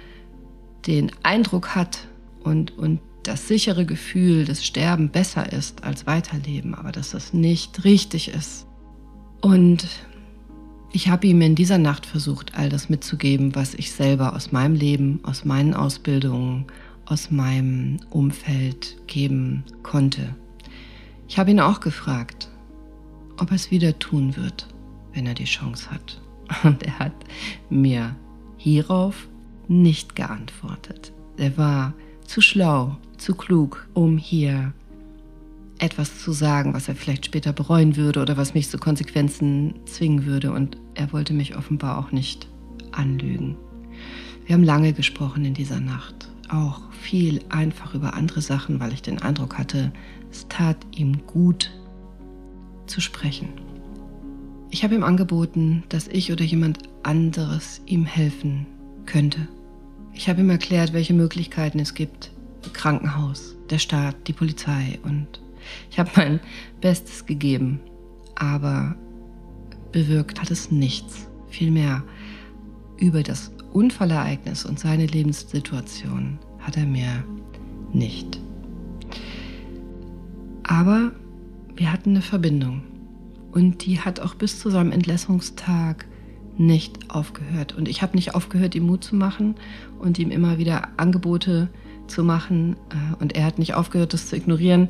den 0.85 1.11
Eindruck 1.23 1.75
hat 1.75 2.07
und, 2.43 2.77
und 2.77 2.99
das 3.23 3.47
sichere 3.47 3.85
Gefühl, 3.85 4.45
dass 4.45 4.65
Sterben 4.65 5.09
besser 5.09 5.51
ist 5.51 5.83
als 5.83 6.07
Weiterleben, 6.07 6.75
aber 6.75 6.91
dass 6.91 7.11
das 7.11 7.33
nicht 7.33 7.83
richtig 7.83 8.29
ist. 8.29 8.65
Und 9.41 9.87
ich 10.91 11.09
habe 11.09 11.27
ihm 11.27 11.41
in 11.41 11.55
dieser 11.55 11.77
Nacht 11.77 12.05
versucht, 12.05 12.53
all 12.55 12.69
das 12.69 12.89
mitzugeben, 12.89 13.53
was 13.55 13.73
ich 13.73 13.91
selber 13.91 14.35
aus 14.35 14.51
meinem 14.51 14.75
Leben, 14.75 15.19
aus 15.23 15.45
meinen 15.45 15.73
Ausbildungen, 15.73 16.65
aus 17.09 17.31
meinem 17.31 17.97
Umfeld 18.09 18.97
geben 19.07 19.63
konnte. 19.83 20.35
Ich 21.27 21.39
habe 21.39 21.51
ihn 21.51 21.59
auch 21.59 21.79
gefragt, 21.79 22.49
ob 23.37 23.51
er 23.51 23.55
es 23.55 23.71
wieder 23.71 23.97
tun 23.97 24.35
wird, 24.35 24.67
wenn 25.13 25.25
er 25.25 25.33
die 25.33 25.45
Chance 25.45 25.89
hat. 25.89 26.21
Und 26.63 26.83
er 26.83 26.99
hat 26.99 27.13
mir 27.69 28.15
hierauf 28.57 29.27
nicht 29.67 30.15
geantwortet. 30.15 31.11
Er 31.37 31.57
war 31.57 31.93
zu 32.25 32.41
schlau, 32.41 32.97
zu 33.17 33.35
klug, 33.35 33.87
um 33.93 34.17
hier 34.17 34.73
etwas 35.79 36.19
zu 36.21 36.31
sagen, 36.31 36.73
was 36.73 36.87
er 36.87 36.95
vielleicht 36.95 37.25
später 37.25 37.53
bereuen 37.53 37.95
würde 37.95 38.21
oder 38.21 38.35
was 38.35 38.53
mich 38.53 38.69
zu 38.69 38.77
Konsequenzen 38.77 39.75
zwingen 39.85 40.25
würde. 40.25 40.51
Und 40.51 40.77
er 40.95 41.13
wollte 41.13 41.33
mich 41.33 41.55
offenbar 41.55 41.99
auch 41.99 42.11
nicht 42.11 42.47
anlügen. 42.91 43.55
Wir 44.45 44.55
haben 44.55 44.63
lange 44.63 44.93
gesprochen 44.93 45.45
in 45.45 45.53
dieser 45.53 45.79
Nacht 45.79 46.26
auch 46.49 46.81
viel 46.91 47.41
einfach 47.49 47.93
über 47.93 48.13
andere 48.13 48.41
Sachen, 48.41 48.79
weil 48.79 48.93
ich 48.93 49.01
den 49.01 49.21
Eindruck 49.21 49.57
hatte, 49.57 49.91
es 50.31 50.47
tat 50.47 50.77
ihm 50.91 51.25
gut 51.27 51.71
zu 52.85 53.01
sprechen. 53.01 53.49
Ich 54.69 54.83
habe 54.83 54.95
ihm 54.95 55.03
angeboten, 55.03 55.83
dass 55.89 56.07
ich 56.07 56.31
oder 56.31 56.43
jemand 56.43 56.79
anderes 57.03 57.81
ihm 57.85 58.05
helfen 58.05 58.65
könnte. 59.05 59.47
Ich 60.13 60.27
habe 60.29 60.41
ihm 60.41 60.49
erklärt, 60.49 60.93
welche 60.93 61.13
Möglichkeiten 61.13 61.79
es 61.79 61.93
gibt. 61.93 62.31
Krankenhaus, 62.73 63.55
der 63.69 63.79
Staat, 63.79 64.27
die 64.27 64.33
Polizei 64.33 64.99
und 65.03 65.27
ich 65.89 65.99
habe 65.99 66.11
mein 66.15 66.39
Bestes 66.81 67.25
gegeben, 67.25 67.79
aber 68.35 68.95
bewirkt 69.91 70.41
hat 70.41 70.51
es 70.51 70.71
nichts. 70.71 71.27
Vielmehr 71.49 72.03
über 72.97 73.23
das 73.23 73.51
Unfallereignis 73.73 74.65
und 74.65 74.79
seine 74.79 75.05
Lebenssituation 75.05 76.39
hat 76.59 76.77
er 76.77 76.85
mir 76.85 77.23
nicht. 77.93 78.39
Aber 80.63 81.11
wir 81.75 81.91
hatten 81.91 82.11
eine 82.11 82.21
Verbindung 82.21 82.83
und 83.51 83.85
die 83.85 83.99
hat 83.99 84.19
auch 84.19 84.35
bis 84.35 84.59
zu 84.59 84.69
seinem 84.69 84.91
Entlassungstag 84.91 86.05
nicht 86.57 87.09
aufgehört. 87.09 87.75
Und 87.75 87.87
ich 87.87 88.01
habe 88.01 88.15
nicht 88.15 88.35
aufgehört, 88.35 88.75
ihm 88.75 88.87
Mut 88.87 89.03
zu 89.03 89.15
machen 89.15 89.55
und 89.99 90.19
ihm 90.19 90.31
immer 90.31 90.57
wieder 90.57 90.89
Angebote 90.97 91.69
zu 92.07 92.23
machen. 92.23 92.75
Äh, 92.89 93.21
und 93.21 93.35
er 93.35 93.45
hat 93.45 93.59
nicht 93.59 93.75
aufgehört, 93.75 94.13
das 94.13 94.27
zu 94.27 94.35
ignorieren. 94.35 94.87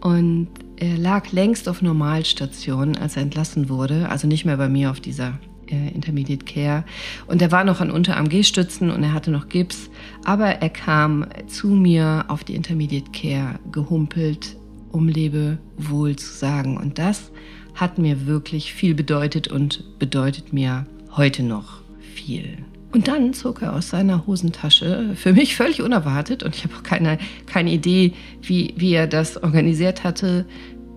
Und 0.00 0.48
er 0.76 0.96
lag 0.96 1.32
längst 1.32 1.68
auf 1.68 1.82
Normalstation, 1.82 2.96
als 2.96 3.16
er 3.16 3.22
entlassen 3.22 3.68
wurde, 3.68 4.08
also 4.08 4.28
nicht 4.28 4.44
mehr 4.44 4.56
bei 4.56 4.68
mir 4.68 4.90
auf 4.90 5.00
dieser 5.00 5.38
äh, 5.70 5.88
Intermediate 5.90 6.44
Care. 6.44 6.84
Und 7.26 7.42
er 7.42 7.52
war 7.52 7.64
noch 7.64 7.80
an 7.80 7.90
Unter-AMG-Stützen 7.90 8.90
und 8.90 9.02
er 9.02 9.12
hatte 9.12 9.30
noch 9.30 9.48
Gips. 9.48 9.90
Aber 10.24 10.46
er 10.46 10.70
kam 10.70 11.26
zu 11.46 11.68
mir 11.68 12.24
auf 12.28 12.44
die 12.44 12.54
Intermediate 12.54 13.10
Care 13.12 13.58
gehumpelt, 13.72 14.56
um 14.90 15.08
Lebewohl 15.08 16.16
zu 16.16 16.32
sagen. 16.32 16.76
Und 16.76 16.98
das 16.98 17.30
hat 17.74 17.98
mir 17.98 18.26
wirklich 18.26 18.74
viel 18.74 18.94
bedeutet 18.94 19.48
und 19.48 19.98
bedeutet 19.98 20.52
mir 20.52 20.86
heute 21.16 21.42
noch 21.42 21.80
viel. 22.14 22.58
Und 22.90 23.06
dann 23.06 23.34
zog 23.34 23.62
er 23.62 23.74
aus 23.74 23.90
seiner 23.90 24.26
Hosentasche, 24.26 25.10
für 25.14 25.34
mich 25.34 25.56
völlig 25.56 25.82
unerwartet, 25.82 26.42
und 26.42 26.56
ich 26.56 26.64
habe 26.64 26.74
auch 26.74 26.82
keine, 26.82 27.18
keine 27.46 27.70
Idee, 27.70 28.14
wie, 28.40 28.72
wie 28.76 28.94
er 28.94 29.06
das 29.06 29.42
organisiert 29.42 30.04
hatte, 30.04 30.46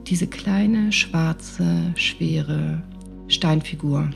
diese 0.08 0.28
kleine, 0.28 0.92
schwarze, 0.92 1.92
schwere 1.96 2.82
Steinfigur 3.28 4.10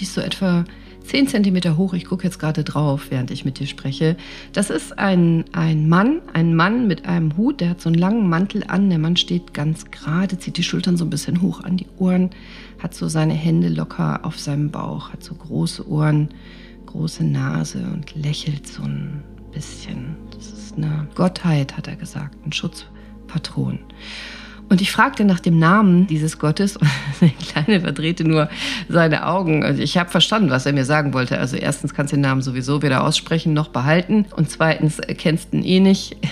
die 0.00 0.04
ist 0.04 0.14
so 0.14 0.20
etwa 0.20 0.64
10 1.04 1.28
cm 1.28 1.76
hoch. 1.76 1.92
Ich 1.94 2.06
gucke 2.06 2.24
jetzt 2.24 2.38
gerade 2.38 2.64
drauf, 2.64 3.06
während 3.10 3.30
ich 3.30 3.44
mit 3.44 3.58
dir 3.58 3.66
spreche. 3.66 4.16
Das 4.52 4.70
ist 4.70 4.98
ein, 4.98 5.44
ein 5.52 5.88
Mann, 5.88 6.20
ein 6.32 6.54
Mann 6.54 6.86
mit 6.86 7.06
einem 7.06 7.36
Hut, 7.36 7.60
der 7.60 7.70
hat 7.70 7.80
so 7.80 7.88
einen 7.88 7.98
langen 7.98 8.28
Mantel 8.28 8.64
an. 8.66 8.88
Der 8.90 8.98
Mann 8.98 9.16
steht 9.16 9.52
ganz 9.52 9.90
gerade, 9.90 10.38
zieht 10.38 10.56
die 10.56 10.62
Schultern 10.62 10.96
so 10.96 11.04
ein 11.04 11.10
bisschen 11.10 11.42
hoch 11.42 11.62
an 11.62 11.76
die 11.76 11.86
Ohren, 11.98 12.30
hat 12.78 12.94
so 12.94 13.08
seine 13.08 13.34
Hände 13.34 13.68
locker 13.68 14.20
auf 14.24 14.38
seinem 14.38 14.70
Bauch, 14.70 15.12
hat 15.12 15.22
so 15.22 15.34
große 15.34 15.86
Ohren, 15.88 16.28
große 16.86 17.24
Nase 17.24 17.84
und 17.92 18.14
lächelt 18.14 18.66
so 18.66 18.82
ein 18.82 19.22
bisschen. 19.52 20.16
Das 20.34 20.50
ist 20.50 20.76
eine 20.76 21.08
Gottheit, 21.14 21.76
hat 21.76 21.88
er 21.88 21.96
gesagt, 21.96 22.36
ein 22.46 22.52
Schutzpatron. 22.52 23.80
Und 24.70 24.80
ich 24.80 24.92
fragte 24.92 25.24
nach 25.24 25.40
dem 25.40 25.58
Namen 25.58 26.06
dieses 26.06 26.38
Gottes 26.38 26.76
und 26.78 26.88
der 27.20 27.28
Kleine 27.30 27.80
verdrehte 27.80 28.24
nur 28.24 28.48
seine 28.88 29.26
Augen. 29.26 29.64
Also 29.64 29.82
ich 29.82 29.98
habe 29.98 30.10
verstanden, 30.10 30.48
was 30.48 30.64
er 30.64 30.72
mir 30.72 30.84
sagen 30.84 31.12
wollte. 31.12 31.38
Also 31.38 31.56
erstens 31.56 31.92
kannst 31.92 32.12
du 32.12 32.16
den 32.16 32.22
Namen 32.22 32.40
sowieso 32.40 32.80
weder 32.80 33.04
aussprechen 33.04 33.52
noch 33.52 33.68
behalten 33.68 34.26
und 34.36 34.48
zweitens 34.48 35.00
kennst 35.18 35.52
du 35.52 35.58
ihn 35.58 35.64
eh 35.64 35.80
nicht. 35.80 36.16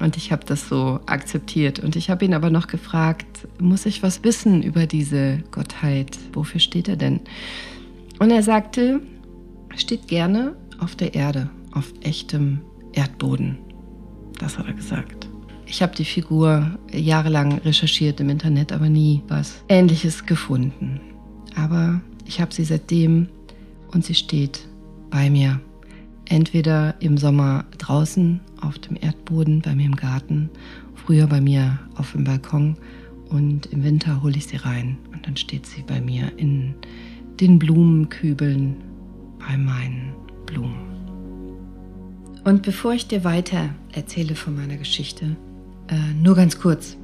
Und 0.00 0.16
ich 0.16 0.30
habe 0.30 0.44
das 0.46 0.68
so 0.68 1.00
akzeptiert. 1.06 1.80
Und 1.80 1.96
ich 1.96 2.08
habe 2.08 2.24
ihn 2.24 2.32
aber 2.32 2.50
noch 2.50 2.68
gefragt, 2.68 3.48
muss 3.58 3.84
ich 3.84 4.00
was 4.00 4.22
wissen 4.22 4.62
über 4.62 4.86
diese 4.86 5.38
Gottheit? 5.50 6.16
Wofür 6.32 6.60
steht 6.60 6.86
er 6.86 6.94
denn? 6.94 7.18
Und 8.20 8.30
er 8.30 8.44
sagte, 8.44 9.00
steht 9.74 10.06
gerne 10.06 10.54
auf 10.78 10.94
der 10.94 11.14
Erde, 11.14 11.50
auf 11.72 11.92
echtem 12.02 12.60
Erdboden. 12.92 13.58
Das 14.38 14.56
hat 14.56 14.68
er 14.68 14.74
gesagt. 14.74 15.17
Ich 15.70 15.82
habe 15.82 15.94
die 15.94 16.06
Figur 16.06 16.78
jahrelang 16.90 17.58
recherchiert 17.58 18.20
im 18.20 18.30
Internet, 18.30 18.72
aber 18.72 18.88
nie 18.88 19.22
was 19.28 19.62
Ähnliches 19.68 20.24
gefunden. 20.24 20.98
Aber 21.54 22.00
ich 22.24 22.40
habe 22.40 22.54
sie 22.54 22.64
seitdem 22.64 23.28
und 23.92 24.02
sie 24.02 24.14
steht 24.14 24.66
bei 25.10 25.28
mir. 25.28 25.60
Entweder 26.24 26.94
im 27.00 27.18
Sommer 27.18 27.66
draußen 27.76 28.40
auf 28.62 28.78
dem 28.78 28.96
Erdboden, 28.98 29.60
bei 29.60 29.74
mir 29.74 29.86
im 29.86 29.96
Garten, 29.96 30.48
früher 30.94 31.26
bei 31.26 31.40
mir 31.40 31.78
auf 31.96 32.12
dem 32.12 32.24
Balkon 32.24 32.76
und 33.28 33.66
im 33.66 33.84
Winter 33.84 34.22
hole 34.22 34.36
ich 34.36 34.46
sie 34.46 34.56
rein 34.56 34.96
und 35.12 35.26
dann 35.26 35.36
steht 35.36 35.66
sie 35.66 35.82
bei 35.82 36.00
mir 36.00 36.32
in 36.38 36.74
den 37.40 37.58
Blumenkübeln 37.58 38.76
bei 39.38 39.56
meinen 39.58 40.14
Blumen. 40.46 40.88
Und 42.44 42.62
bevor 42.62 42.94
ich 42.94 43.06
dir 43.06 43.24
weiter 43.24 43.68
erzähle 43.92 44.34
von 44.34 44.56
meiner 44.56 44.78
Geschichte, 44.78 45.36
äh, 45.88 46.14
nur 46.22 46.34
ganz 46.34 46.58
kurz. 46.58 46.96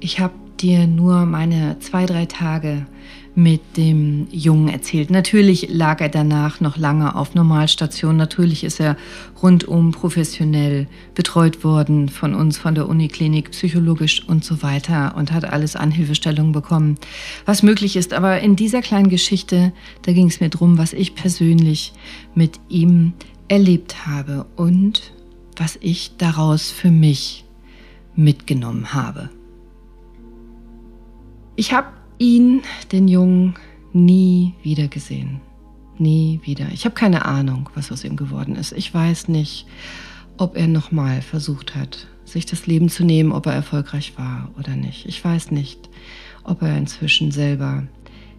Ich 0.00 0.20
habe 0.20 0.34
dir 0.60 0.86
nur 0.86 1.26
meine 1.26 1.78
zwei, 1.80 2.06
drei 2.06 2.26
Tage 2.26 2.86
mit 3.34 3.76
dem 3.76 4.26
Jungen 4.32 4.68
erzählt. 4.68 5.10
Natürlich 5.10 5.68
lag 5.70 6.00
er 6.00 6.08
danach 6.08 6.60
noch 6.60 6.76
lange 6.76 7.14
auf 7.14 7.34
Normalstation. 7.34 8.16
Natürlich 8.16 8.64
ist 8.64 8.80
er 8.80 8.96
rundum 9.40 9.92
professionell 9.92 10.88
betreut 11.14 11.62
worden 11.62 12.08
von 12.08 12.34
uns, 12.34 12.58
von 12.58 12.74
der 12.74 12.88
Uniklinik, 12.88 13.52
psychologisch 13.52 14.24
und 14.26 14.44
so 14.44 14.62
weiter 14.62 15.14
und 15.16 15.32
hat 15.32 15.44
alles 15.44 15.76
an 15.76 15.90
Hilfestellungen 15.90 16.52
bekommen, 16.52 16.96
was 17.46 17.62
möglich 17.62 17.96
ist. 17.96 18.12
Aber 18.12 18.40
in 18.40 18.56
dieser 18.56 18.82
kleinen 18.82 19.10
Geschichte, 19.10 19.72
da 20.02 20.12
ging 20.12 20.26
es 20.26 20.40
mir 20.40 20.48
darum, 20.48 20.76
was 20.76 20.92
ich 20.92 21.14
persönlich 21.14 21.92
mit 22.34 22.58
ihm 22.68 23.12
erlebt 23.48 24.06
habe 24.06 24.46
und 24.56 25.12
was 25.56 25.78
ich 25.80 26.12
daraus 26.18 26.70
für 26.70 26.90
mich 26.90 27.44
mitgenommen 28.16 28.92
habe. 28.92 29.30
Ich 31.56 31.72
habe 31.72 31.88
ihn, 32.18 32.62
den 32.92 33.08
Jungen, 33.08 33.54
nie 33.92 34.54
wieder 34.62 34.88
gesehen. 34.88 35.40
Nie 35.98 36.40
wieder. 36.44 36.68
Ich 36.72 36.84
habe 36.84 36.94
keine 36.94 37.24
Ahnung, 37.26 37.68
was 37.74 37.92
aus 37.92 38.04
ihm 38.04 38.16
geworden 38.16 38.56
ist. 38.56 38.72
Ich 38.72 38.92
weiß 38.94 39.28
nicht, 39.28 39.66
ob 40.38 40.56
er 40.56 40.68
nochmal 40.68 41.20
versucht 41.20 41.76
hat, 41.76 42.06
sich 42.24 42.46
das 42.46 42.66
Leben 42.66 42.88
zu 42.88 43.04
nehmen, 43.04 43.32
ob 43.32 43.46
er 43.46 43.52
erfolgreich 43.52 44.14
war 44.16 44.50
oder 44.58 44.74
nicht. 44.76 45.06
Ich 45.06 45.22
weiß 45.22 45.50
nicht, 45.50 45.90
ob 46.44 46.62
er 46.62 46.78
inzwischen 46.78 47.30
selber 47.30 47.84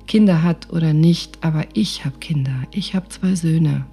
Kinder 0.07 0.41
hat 0.41 0.71
oder 0.71 0.93
nicht, 0.93 1.37
aber 1.41 1.65
ich 1.73 2.03
habe 2.03 2.17
Kinder. 2.17 2.63
Ich 2.71 2.95
habe 2.95 3.09
zwei 3.09 3.35
Söhne. 3.35 3.85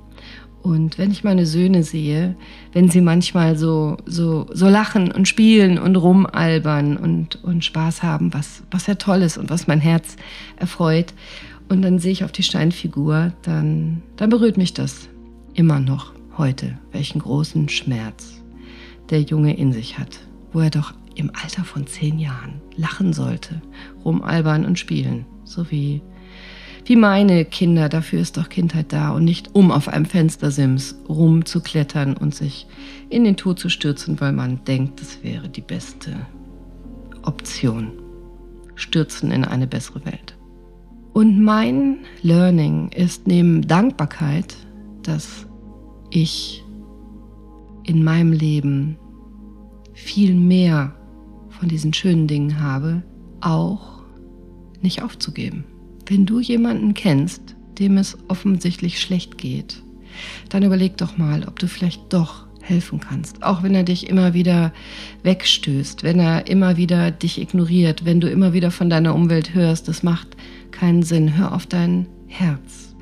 Und 0.69 0.99
wenn 0.99 1.11
ich 1.11 1.25
meine 1.25 1.47
Söhne 1.47 1.83
sehe, 1.83 2.37
wenn 2.75 2.91
sie 2.91 3.01
manchmal 3.01 3.57
so, 3.57 3.97
so, 4.05 4.47
so 4.53 4.69
lachen 4.69 5.11
und 5.11 5.27
spielen 5.27 5.79
und 5.79 5.97
rumalbern 5.97 6.99
und, 6.99 7.43
und 7.43 7.65
Spaß 7.65 8.03
haben, 8.03 8.35
was, 8.35 8.65
was 8.71 8.87
ja 8.87 8.97
toll 8.97 9.23
ist 9.23 9.39
und 9.39 9.49
was 9.49 9.67
mein 9.67 9.81
Herz 9.81 10.17
erfreut, 10.57 11.15
und 11.71 11.81
dann 11.81 11.99
sehe 11.99 12.13
ich 12.13 12.23
auf 12.23 12.33
die 12.33 12.43
Steinfigur, 12.43 13.33
dann, 13.43 14.03
dann 14.17 14.29
berührt 14.29 14.59
mich 14.59 14.75
das 14.75 15.09
immer 15.55 15.81
noch 15.81 16.13
heute, 16.37 16.77
welchen 16.93 17.21
großen 17.21 17.71
Schmerz 17.71 18.43
der 19.09 19.23
Junge 19.23 19.57
in 19.57 19.73
sich 19.73 19.99
hat, 19.99 20.21
wo 20.53 20.61
er 20.61 20.71
doch 20.71 20.93
im 21.15 21.31
Alter 21.43 21.65
von 21.65 21.87
zehn 21.87 22.19
Jahren 22.19 22.61
lachen 22.77 23.15
sollte, 23.15 23.63
rumalbern 24.05 24.67
und 24.67 24.79
spielen, 24.79 25.25
so 25.45 25.71
wie 25.71 26.03
wie 26.89 26.97
meine 26.97 27.45
Kinder, 27.45 27.91
dafür 27.91 28.19
ist 28.19 28.39
doch 28.39 28.49
Kindheit 28.49 28.95
da 28.95 29.11
und 29.11 29.23
nicht 29.23 29.55
um 29.55 29.71
auf 29.71 29.89
einem 29.89 30.07
Fenstersims 30.07 30.99
rumzuklettern 31.07 32.17
und 32.17 32.35
sich 32.35 32.67
in 33.11 33.25
den 33.25 33.37
Tod 33.37 33.59
zu 33.59 33.69
stürzen, 33.69 34.19
weil 34.23 34.33
man 34.33 34.65
denkt, 34.65 35.03
das 35.03 35.23
wäre 35.23 35.51
die 35.51 35.61
beste 35.61 36.17
Option. 37.23 37.93
Stürzen 38.75 39.31
in 39.33 39.45
eine 39.45 39.67
bessere 39.67 40.03
Welt. 40.07 40.39
Und 41.13 41.43
mein 41.43 41.99
Learning 42.23 42.91
ist 42.93 43.27
neben 43.27 43.67
Dankbarkeit, 43.69 44.57
dass 45.03 45.47
ich 46.09 46.65
in 47.85 48.03
meinem 48.03 48.33
Leben 48.33 48.97
viel 49.93 50.35
mehr 50.35 50.95
von 51.51 51.69
diesen 51.69 51.93
schönen 51.93 52.29
Dingen 52.29 52.61
habe, 52.61 53.03
auch 53.43 54.05
nicht 54.81 55.03
aufzugeben. 55.03 55.65
Wenn 56.09 56.25
du 56.25 56.41
jemanden 56.41 56.95
kennst, 56.95 57.55
dem 57.79 57.99
es 57.99 58.17
offensichtlich 58.29 58.99
schlecht 58.99 59.37
geht, 59.37 59.83
dann 60.49 60.63
überleg 60.63 60.97
doch 60.97 61.19
mal, 61.19 61.45
ob 61.47 61.59
du 61.59 61.69
vielleicht 61.69 62.15
doch 62.15 62.47
helfen 62.63 62.99
kannst. 63.01 63.43
Auch 63.43 63.63
wenn 63.63 63.75
er 63.75 63.83
dich 63.83 64.09
immer 64.09 64.33
wieder 64.33 64.73
wegstößt, 65.23 66.05
wenn 66.05 66.19
er 66.19 66.47
immer 66.47 66.79
wieder 66.79 67.11
dich 67.11 67.39
ignoriert, 67.39 68.07
wenn 68.07 68.21
du 68.21 68.31
immer 68.31 68.55
wieder 68.55 68.71
von 68.71 68.89
deiner 68.89 69.15
Umwelt 69.15 69.53
hörst, 69.53 69.87
das 69.87 70.03
macht 70.03 70.29
keinen 70.71 71.03
Sinn. 71.03 71.37
Hör 71.37 71.55
auf 71.55 71.67
dein 71.67 72.07
Herz. 72.27 72.95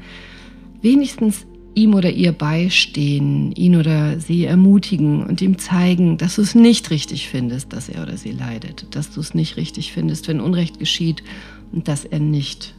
Wenigstens 0.83 1.47
ihm 1.75 1.95
oder 1.95 2.11
ihr 2.11 2.33
beistehen, 2.33 3.53
ihn 3.53 3.77
oder 3.77 4.19
sie 4.19 4.47
ermutigen 4.47 5.25
und 5.25 5.41
ihm 5.43 5.59
zeigen, 5.59 6.19
dass 6.19 6.37
du 6.37 6.43
es 6.43 6.57
nicht 6.57 6.91
richtig 6.91 7.29
findest, 7.29 7.73
dass 7.73 7.89
er 7.89 8.03
oder 8.03 8.17
sie 8.17 8.33
leidet, 8.33 8.87
dass 8.97 9.13
du 9.13 9.21
es 9.21 9.33
nicht 9.33 9.57
richtig 9.57 9.93
findest, 9.93 10.27
wenn 10.27 10.41
Unrecht 10.41 10.81
geschieht 10.81 11.23
und 11.71 11.87
dass 11.87 12.05
er 12.05 12.19
nicht 12.19 12.75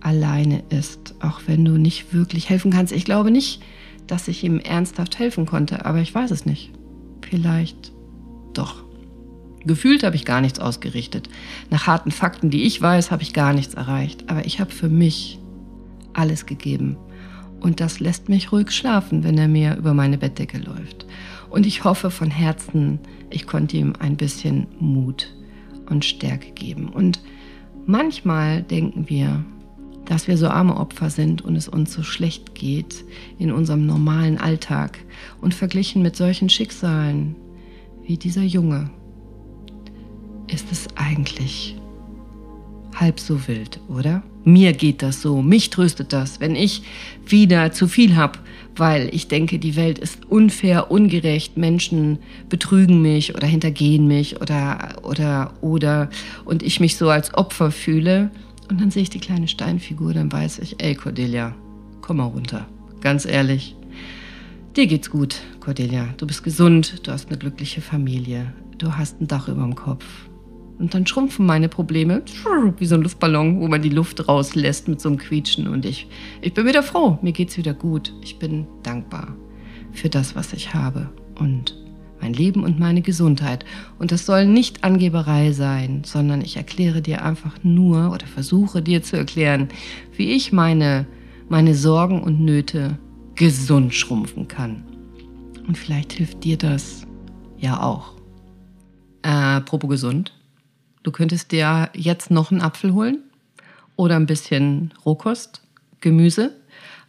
alleine 0.00 0.62
ist, 0.70 1.14
auch 1.20 1.42
wenn 1.46 1.64
du 1.64 1.76
nicht 1.76 2.12
wirklich 2.14 2.48
helfen 2.48 2.70
kannst. 2.70 2.92
Ich 2.92 3.04
glaube 3.04 3.30
nicht, 3.30 3.62
dass 4.06 4.28
ich 4.28 4.42
ihm 4.42 4.58
ernsthaft 4.58 5.18
helfen 5.18 5.46
konnte, 5.46 5.84
aber 5.84 6.00
ich 6.00 6.14
weiß 6.14 6.30
es 6.30 6.46
nicht. 6.46 6.70
Vielleicht 7.28 7.92
doch. 8.54 8.84
Gefühlt 9.64 10.02
habe 10.02 10.16
ich 10.16 10.24
gar 10.24 10.40
nichts 10.40 10.58
ausgerichtet. 10.58 11.28
Nach 11.70 11.86
harten 11.86 12.10
Fakten, 12.10 12.50
die 12.50 12.62
ich 12.62 12.80
weiß, 12.80 13.10
habe 13.10 13.22
ich 13.22 13.34
gar 13.34 13.52
nichts 13.52 13.74
erreicht. 13.74 14.24
Aber 14.28 14.46
ich 14.46 14.58
habe 14.58 14.70
für 14.70 14.88
mich 14.88 15.38
alles 16.14 16.46
gegeben. 16.46 16.96
Und 17.60 17.80
das 17.80 18.00
lässt 18.00 18.30
mich 18.30 18.52
ruhig 18.52 18.70
schlafen, 18.70 19.22
wenn 19.22 19.36
er 19.36 19.48
mir 19.48 19.76
über 19.76 19.92
meine 19.92 20.16
Bettdecke 20.16 20.58
läuft. 20.58 21.06
Und 21.50 21.66
ich 21.66 21.84
hoffe 21.84 22.10
von 22.10 22.30
Herzen, 22.30 23.00
ich 23.28 23.46
konnte 23.46 23.76
ihm 23.76 23.92
ein 23.98 24.16
bisschen 24.16 24.66
Mut 24.78 25.34
und 25.90 26.04
Stärke 26.04 26.52
geben. 26.52 26.88
Und 26.88 27.20
manchmal 27.86 28.62
denken 28.62 29.08
wir, 29.08 29.44
dass 30.10 30.26
wir 30.26 30.36
so 30.36 30.48
arme 30.48 30.76
Opfer 30.76 31.08
sind 31.08 31.40
und 31.40 31.54
es 31.54 31.68
uns 31.68 31.92
so 31.92 32.02
schlecht 32.02 32.56
geht 32.56 33.04
in 33.38 33.52
unserem 33.52 33.86
normalen 33.86 34.38
Alltag. 34.38 34.98
Und 35.40 35.54
verglichen 35.54 36.02
mit 36.02 36.16
solchen 36.16 36.48
Schicksalen 36.48 37.36
wie 38.04 38.16
dieser 38.16 38.42
Junge, 38.42 38.90
ist 40.48 40.66
es 40.72 40.88
eigentlich 40.96 41.76
halb 42.96 43.20
so 43.20 43.46
wild, 43.46 43.78
oder? 43.88 44.24
Mir 44.42 44.72
geht 44.72 45.00
das 45.02 45.22
so, 45.22 45.42
mich 45.42 45.70
tröstet 45.70 46.12
das, 46.12 46.40
wenn 46.40 46.56
ich 46.56 46.82
wieder 47.24 47.70
zu 47.70 47.86
viel 47.86 48.16
habe, 48.16 48.40
weil 48.74 49.14
ich 49.14 49.28
denke, 49.28 49.60
die 49.60 49.76
Welt 49.76 50.00
ist 50.00 50.28
unfair, 50.28 50.90
ungerecht, 50.90 51.56
Menschen 51.56 52.18
betrügen 52.48 53.00
mich 53.00 53.36
oder 53.36 53.46
hintergehen 53.46 54.08
mich 54.08 54.40
oder 54.40 54.96
oder 55.04 55.54
oder. 55.60 56.10
Und 56.44 56.64
ich 56.64 56.80
mich 56.80 56.96
so 56.96 57.10
als 57.10 57.32
Opfer 57.34 57.70
fühle 57.70 58.32
und 58.70 58.80
dann 58.80 58.90
sehe 58.90 59.02
ich 59.02 59.10
die 59.10 59.18
kleine 59.18 59.48
Steinfigur, 59.48 60.14
dann 60.14 60.30
weiß 60.30 60.60
ich, 60.60 60.82
ey 60.82 60.94
Cordelia, 60.94 61.54
komm 62.00 62.18
mal 62.18 62.24
runter. 62.24 62.66
Ganz 63.00 63.24
ehrlich, 63.24 63.76
dir 64.76 64.86
geht's 64.86 65.10
gut, 65.10 65.40
Cordelia. 65.58 66.08
Du 66.16 66.26
bist 66.26 66.44
gesund, 66.44 67.06
du 67.06 67.12
hast 67.12 67.28
eine 67.28 67.38
glückliche 67.38 67.80
Familie, 67.80 68.52
du 68.78 68.96
hast 68.96 69.20
ein 69.20 69.26
Dach 69.26 69.48
über 69.48 69.62
dem 69.62 69.74
Kopf. 69.74 70.04
Und 70.78 70.94
dann 70.94 71.06
schrumpfen 71.06 71.44
meine 71.44 71.68
Probleme 71.68 72.22
wie 72.78 72.86
so 72.86 72.94
ein 72.94 73.02
Luftballon, 73.02 73.60
wo 73.60 73.68
man 73.68 73.82
die 73.82 73.90
Luft 73.90 74.26
rauslässt 74.26 74.88
mit 74.88 75.00
so 75.00 75.10
einem 75.10 75.18
Quietschen. 75.18 75.68
Und 75.68 75.84
ich, 75.84 76.06
ich 76.40 76.54
bin 76.54 76.66
wieder 76.66 76.82
froh, 76.82 77.18
mir 77.20 77.32
geht's 77.32 77.58
wieder 77.58 77.74
gut. 77.74 78.14
Ich 78.22 78.38
bin 78.38 78.66
dankbar 78.82 79.36
für 79.92 80.08
das, 80.08 80.34
was 80.36 80.54
ich 80.54 80.72
habe. 80.72 81.10
Und 81.38 81.76
mein 82.20 82.32
Leben 82.32 82.64
und 82.64 82.78
meine 82.78 83.02
Gesundheit. 83.02 83.64
Und 83.98 84.12
das 84.12 84.26
soll 84.26 84.46
nicht 84.46 84.84
Angeberei 84.84 85.52
sein, 85.52 86.02
sondern 86.04 86.40
ich 86.40 86.56
erkläre 86.56 87.02
dir 87.02 87.24
einfach 87.24 87.56
nur 87.62 88.12
oder 88.12 88.26
versuche 88.26 88.82
dir 88.82 89.02
zu 89.02 89.16
erklären, 89.16 89.68
wie 90.16 90.30
ich 90.30 90.52
meine, 90.52 91.06
meine 91.48 91.74
Sorgen 91.74 92.22
und 92.22 92.40
Nöte 92.40 92.98
gesund 93.34 93.94
schrumpfen 93.94 94.48
kann. 94.48 94.82
Und 95.66 95.78
vielleicht 95.78 96.12
hilft 96.12 96.44
dir 96.44 96.56
das 96.56 97.06
ja 97.58 97.82
auch. 97.82 98.14
Äh, 99.22 99.28
apropos 99.28 99.90
gesund. 99.90 100.32
Du 101.02 101.12
könntest 101.12 101.52
dir 101.52 101.90
jetzt 101.94 102.30
noch 102.30 102.50
einen 102.50 102.60
Apfel 102.60 102.92
holen 102.92 103.18
oder 103.96 104.16
ein 104.16 104.26
bisschen 104.26 104.92
Rohkost, 105.04 105.62
Gemüse 106.00 106.59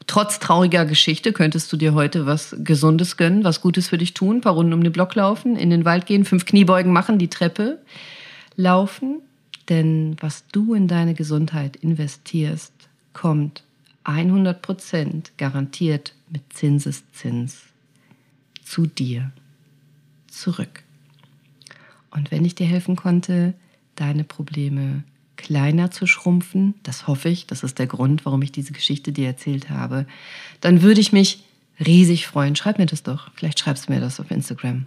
Trotz 0.08 0.40
trauriger 0.40 0.86
Geschichte 0.86 1.32
könntest 1.32 1.72
du 1.72 1.78
dir 1.78 1.94
heute 1.94 2.26
was 2.26 2.56
Gesundes 2.60 3.18
gönnen, 3.18 3.44
was 3.44 3.62
Gutes 3.62 3.90
für 3.90 3.98
dich 3.98 4.14
tun, 4.14 4.38
ein 4.38 4.42
paar 4.42 4.54
Runden 4.54 4.74
um 4.74 4.84
den 4.84 4.92
Block 4.92 5.16
laufen, 5.16 5.56
in 5.56 5.70
den 5.70 5.86
Wald 5.86 6.06
gehen, 6.06 6.26
fünf 6.26 6.46
Kniebeugen 6.46 6.92
machen, 6.92 7.20
die 7.20 7.30
Treppe 7.30 7.80
laufen. 8.56 9.22
Denn 9.70 10.18
was 10.20 10.46
du 10.52 10.74
in 10.74 10.88
deine 10.88 11.14
Gesundheit 11.14 11.76
investierst, 11.78 12.74
kommt 13.14 13.64
100 14.04 14.62
Prozent 14.62 15.32
garantiert 15.38 16.14
mit 16.30 16.42
Zinseszins 16.52 17.62
zu 18.64 18.88
dir 18.88 19.32
zurück. 20.28 20.84
Und 22.10 22.32
wenn 22.32 22.44
ich 22.44 22.56
dir 22.56 22.68
helfen 22.68 22.96
konnte, 22.96 23.54
deine 23.96 24.24
Probleme 24.24 25.04
kleiner 25.42 25.92
zu 25.92 26.08
schrumpfen, 26.08 26.76
das 26.84 27.08
hoffe 27.08 27.30
ich, 27.30 27.48
das 27.48 27.64
ist 27.64 27.80
der 27.80 27.88
Grund, 27.88 28.26
warum 28.26 28.42
ich 28.42 28.52
diese 28.52 28.74
Geschichte 28.74 29.12
dir 29.12 29.28
erzählt 29.28 29.70
habe, 29.70 30.06
dann 30.62 30.82
würde 30.82 31.02
ich 31.02 31.12
mich 31.12 31.44
riesig 31.80 32.28
freuen. 32.28 32.56
Schreib 32.56 32.78
mir 32.78 32.86
das 32.86 33.04
doch. 33.04 33.32
Vielleicht 33.36 33.60
schreibst 33.60 33.88
du 33.88 33.94
mir 33.94 34.00
das 34.00 34.20
auf 34.20 34.32
Instagram 34.32 34.86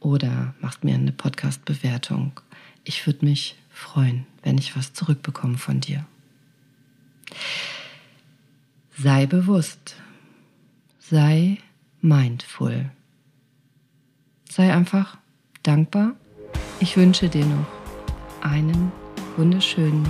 oder 0.00 0.54
machst 0.60 0.84
mir 0.84 0.94
eine 0.94 1.12
Podcast-Bewertung. 1.12 2.40
Ich 2.84 3.06
würde 3.06 3.24
mich 3.24 3.56
freuen, 3.70 4.26
wenn 4.42 4.58
ich 4.58 4.76
was 4.76 4.92
zurückbekomme 4.92 5.58
von 5.58 5.80
dir. 5.80 6.06
Sei 8.96 9.26
bewusst. 9.26 9.96
Sei 11.00 11.58
mindful. 12.00 12.90
Sei 14.48 14.72
einfach 14.72 15.18
dankbar. 15.62 16.14
Ich 16.80 16.96
wünsche 16.96 17.28
dir 17.28 17.44
noch 17.44 17.66
einen 18.42 18.92
wunderschönen, 19.36 20.06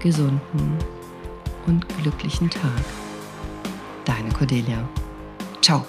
gesunden 0.00 0.78
und 1.66 1.86
glücklichen 2.00 2.50
Tag. 2.50 2.84
Deine 4.04 4.30
Cordelia. 4.30 4.88
Ciao. 5.60 5.84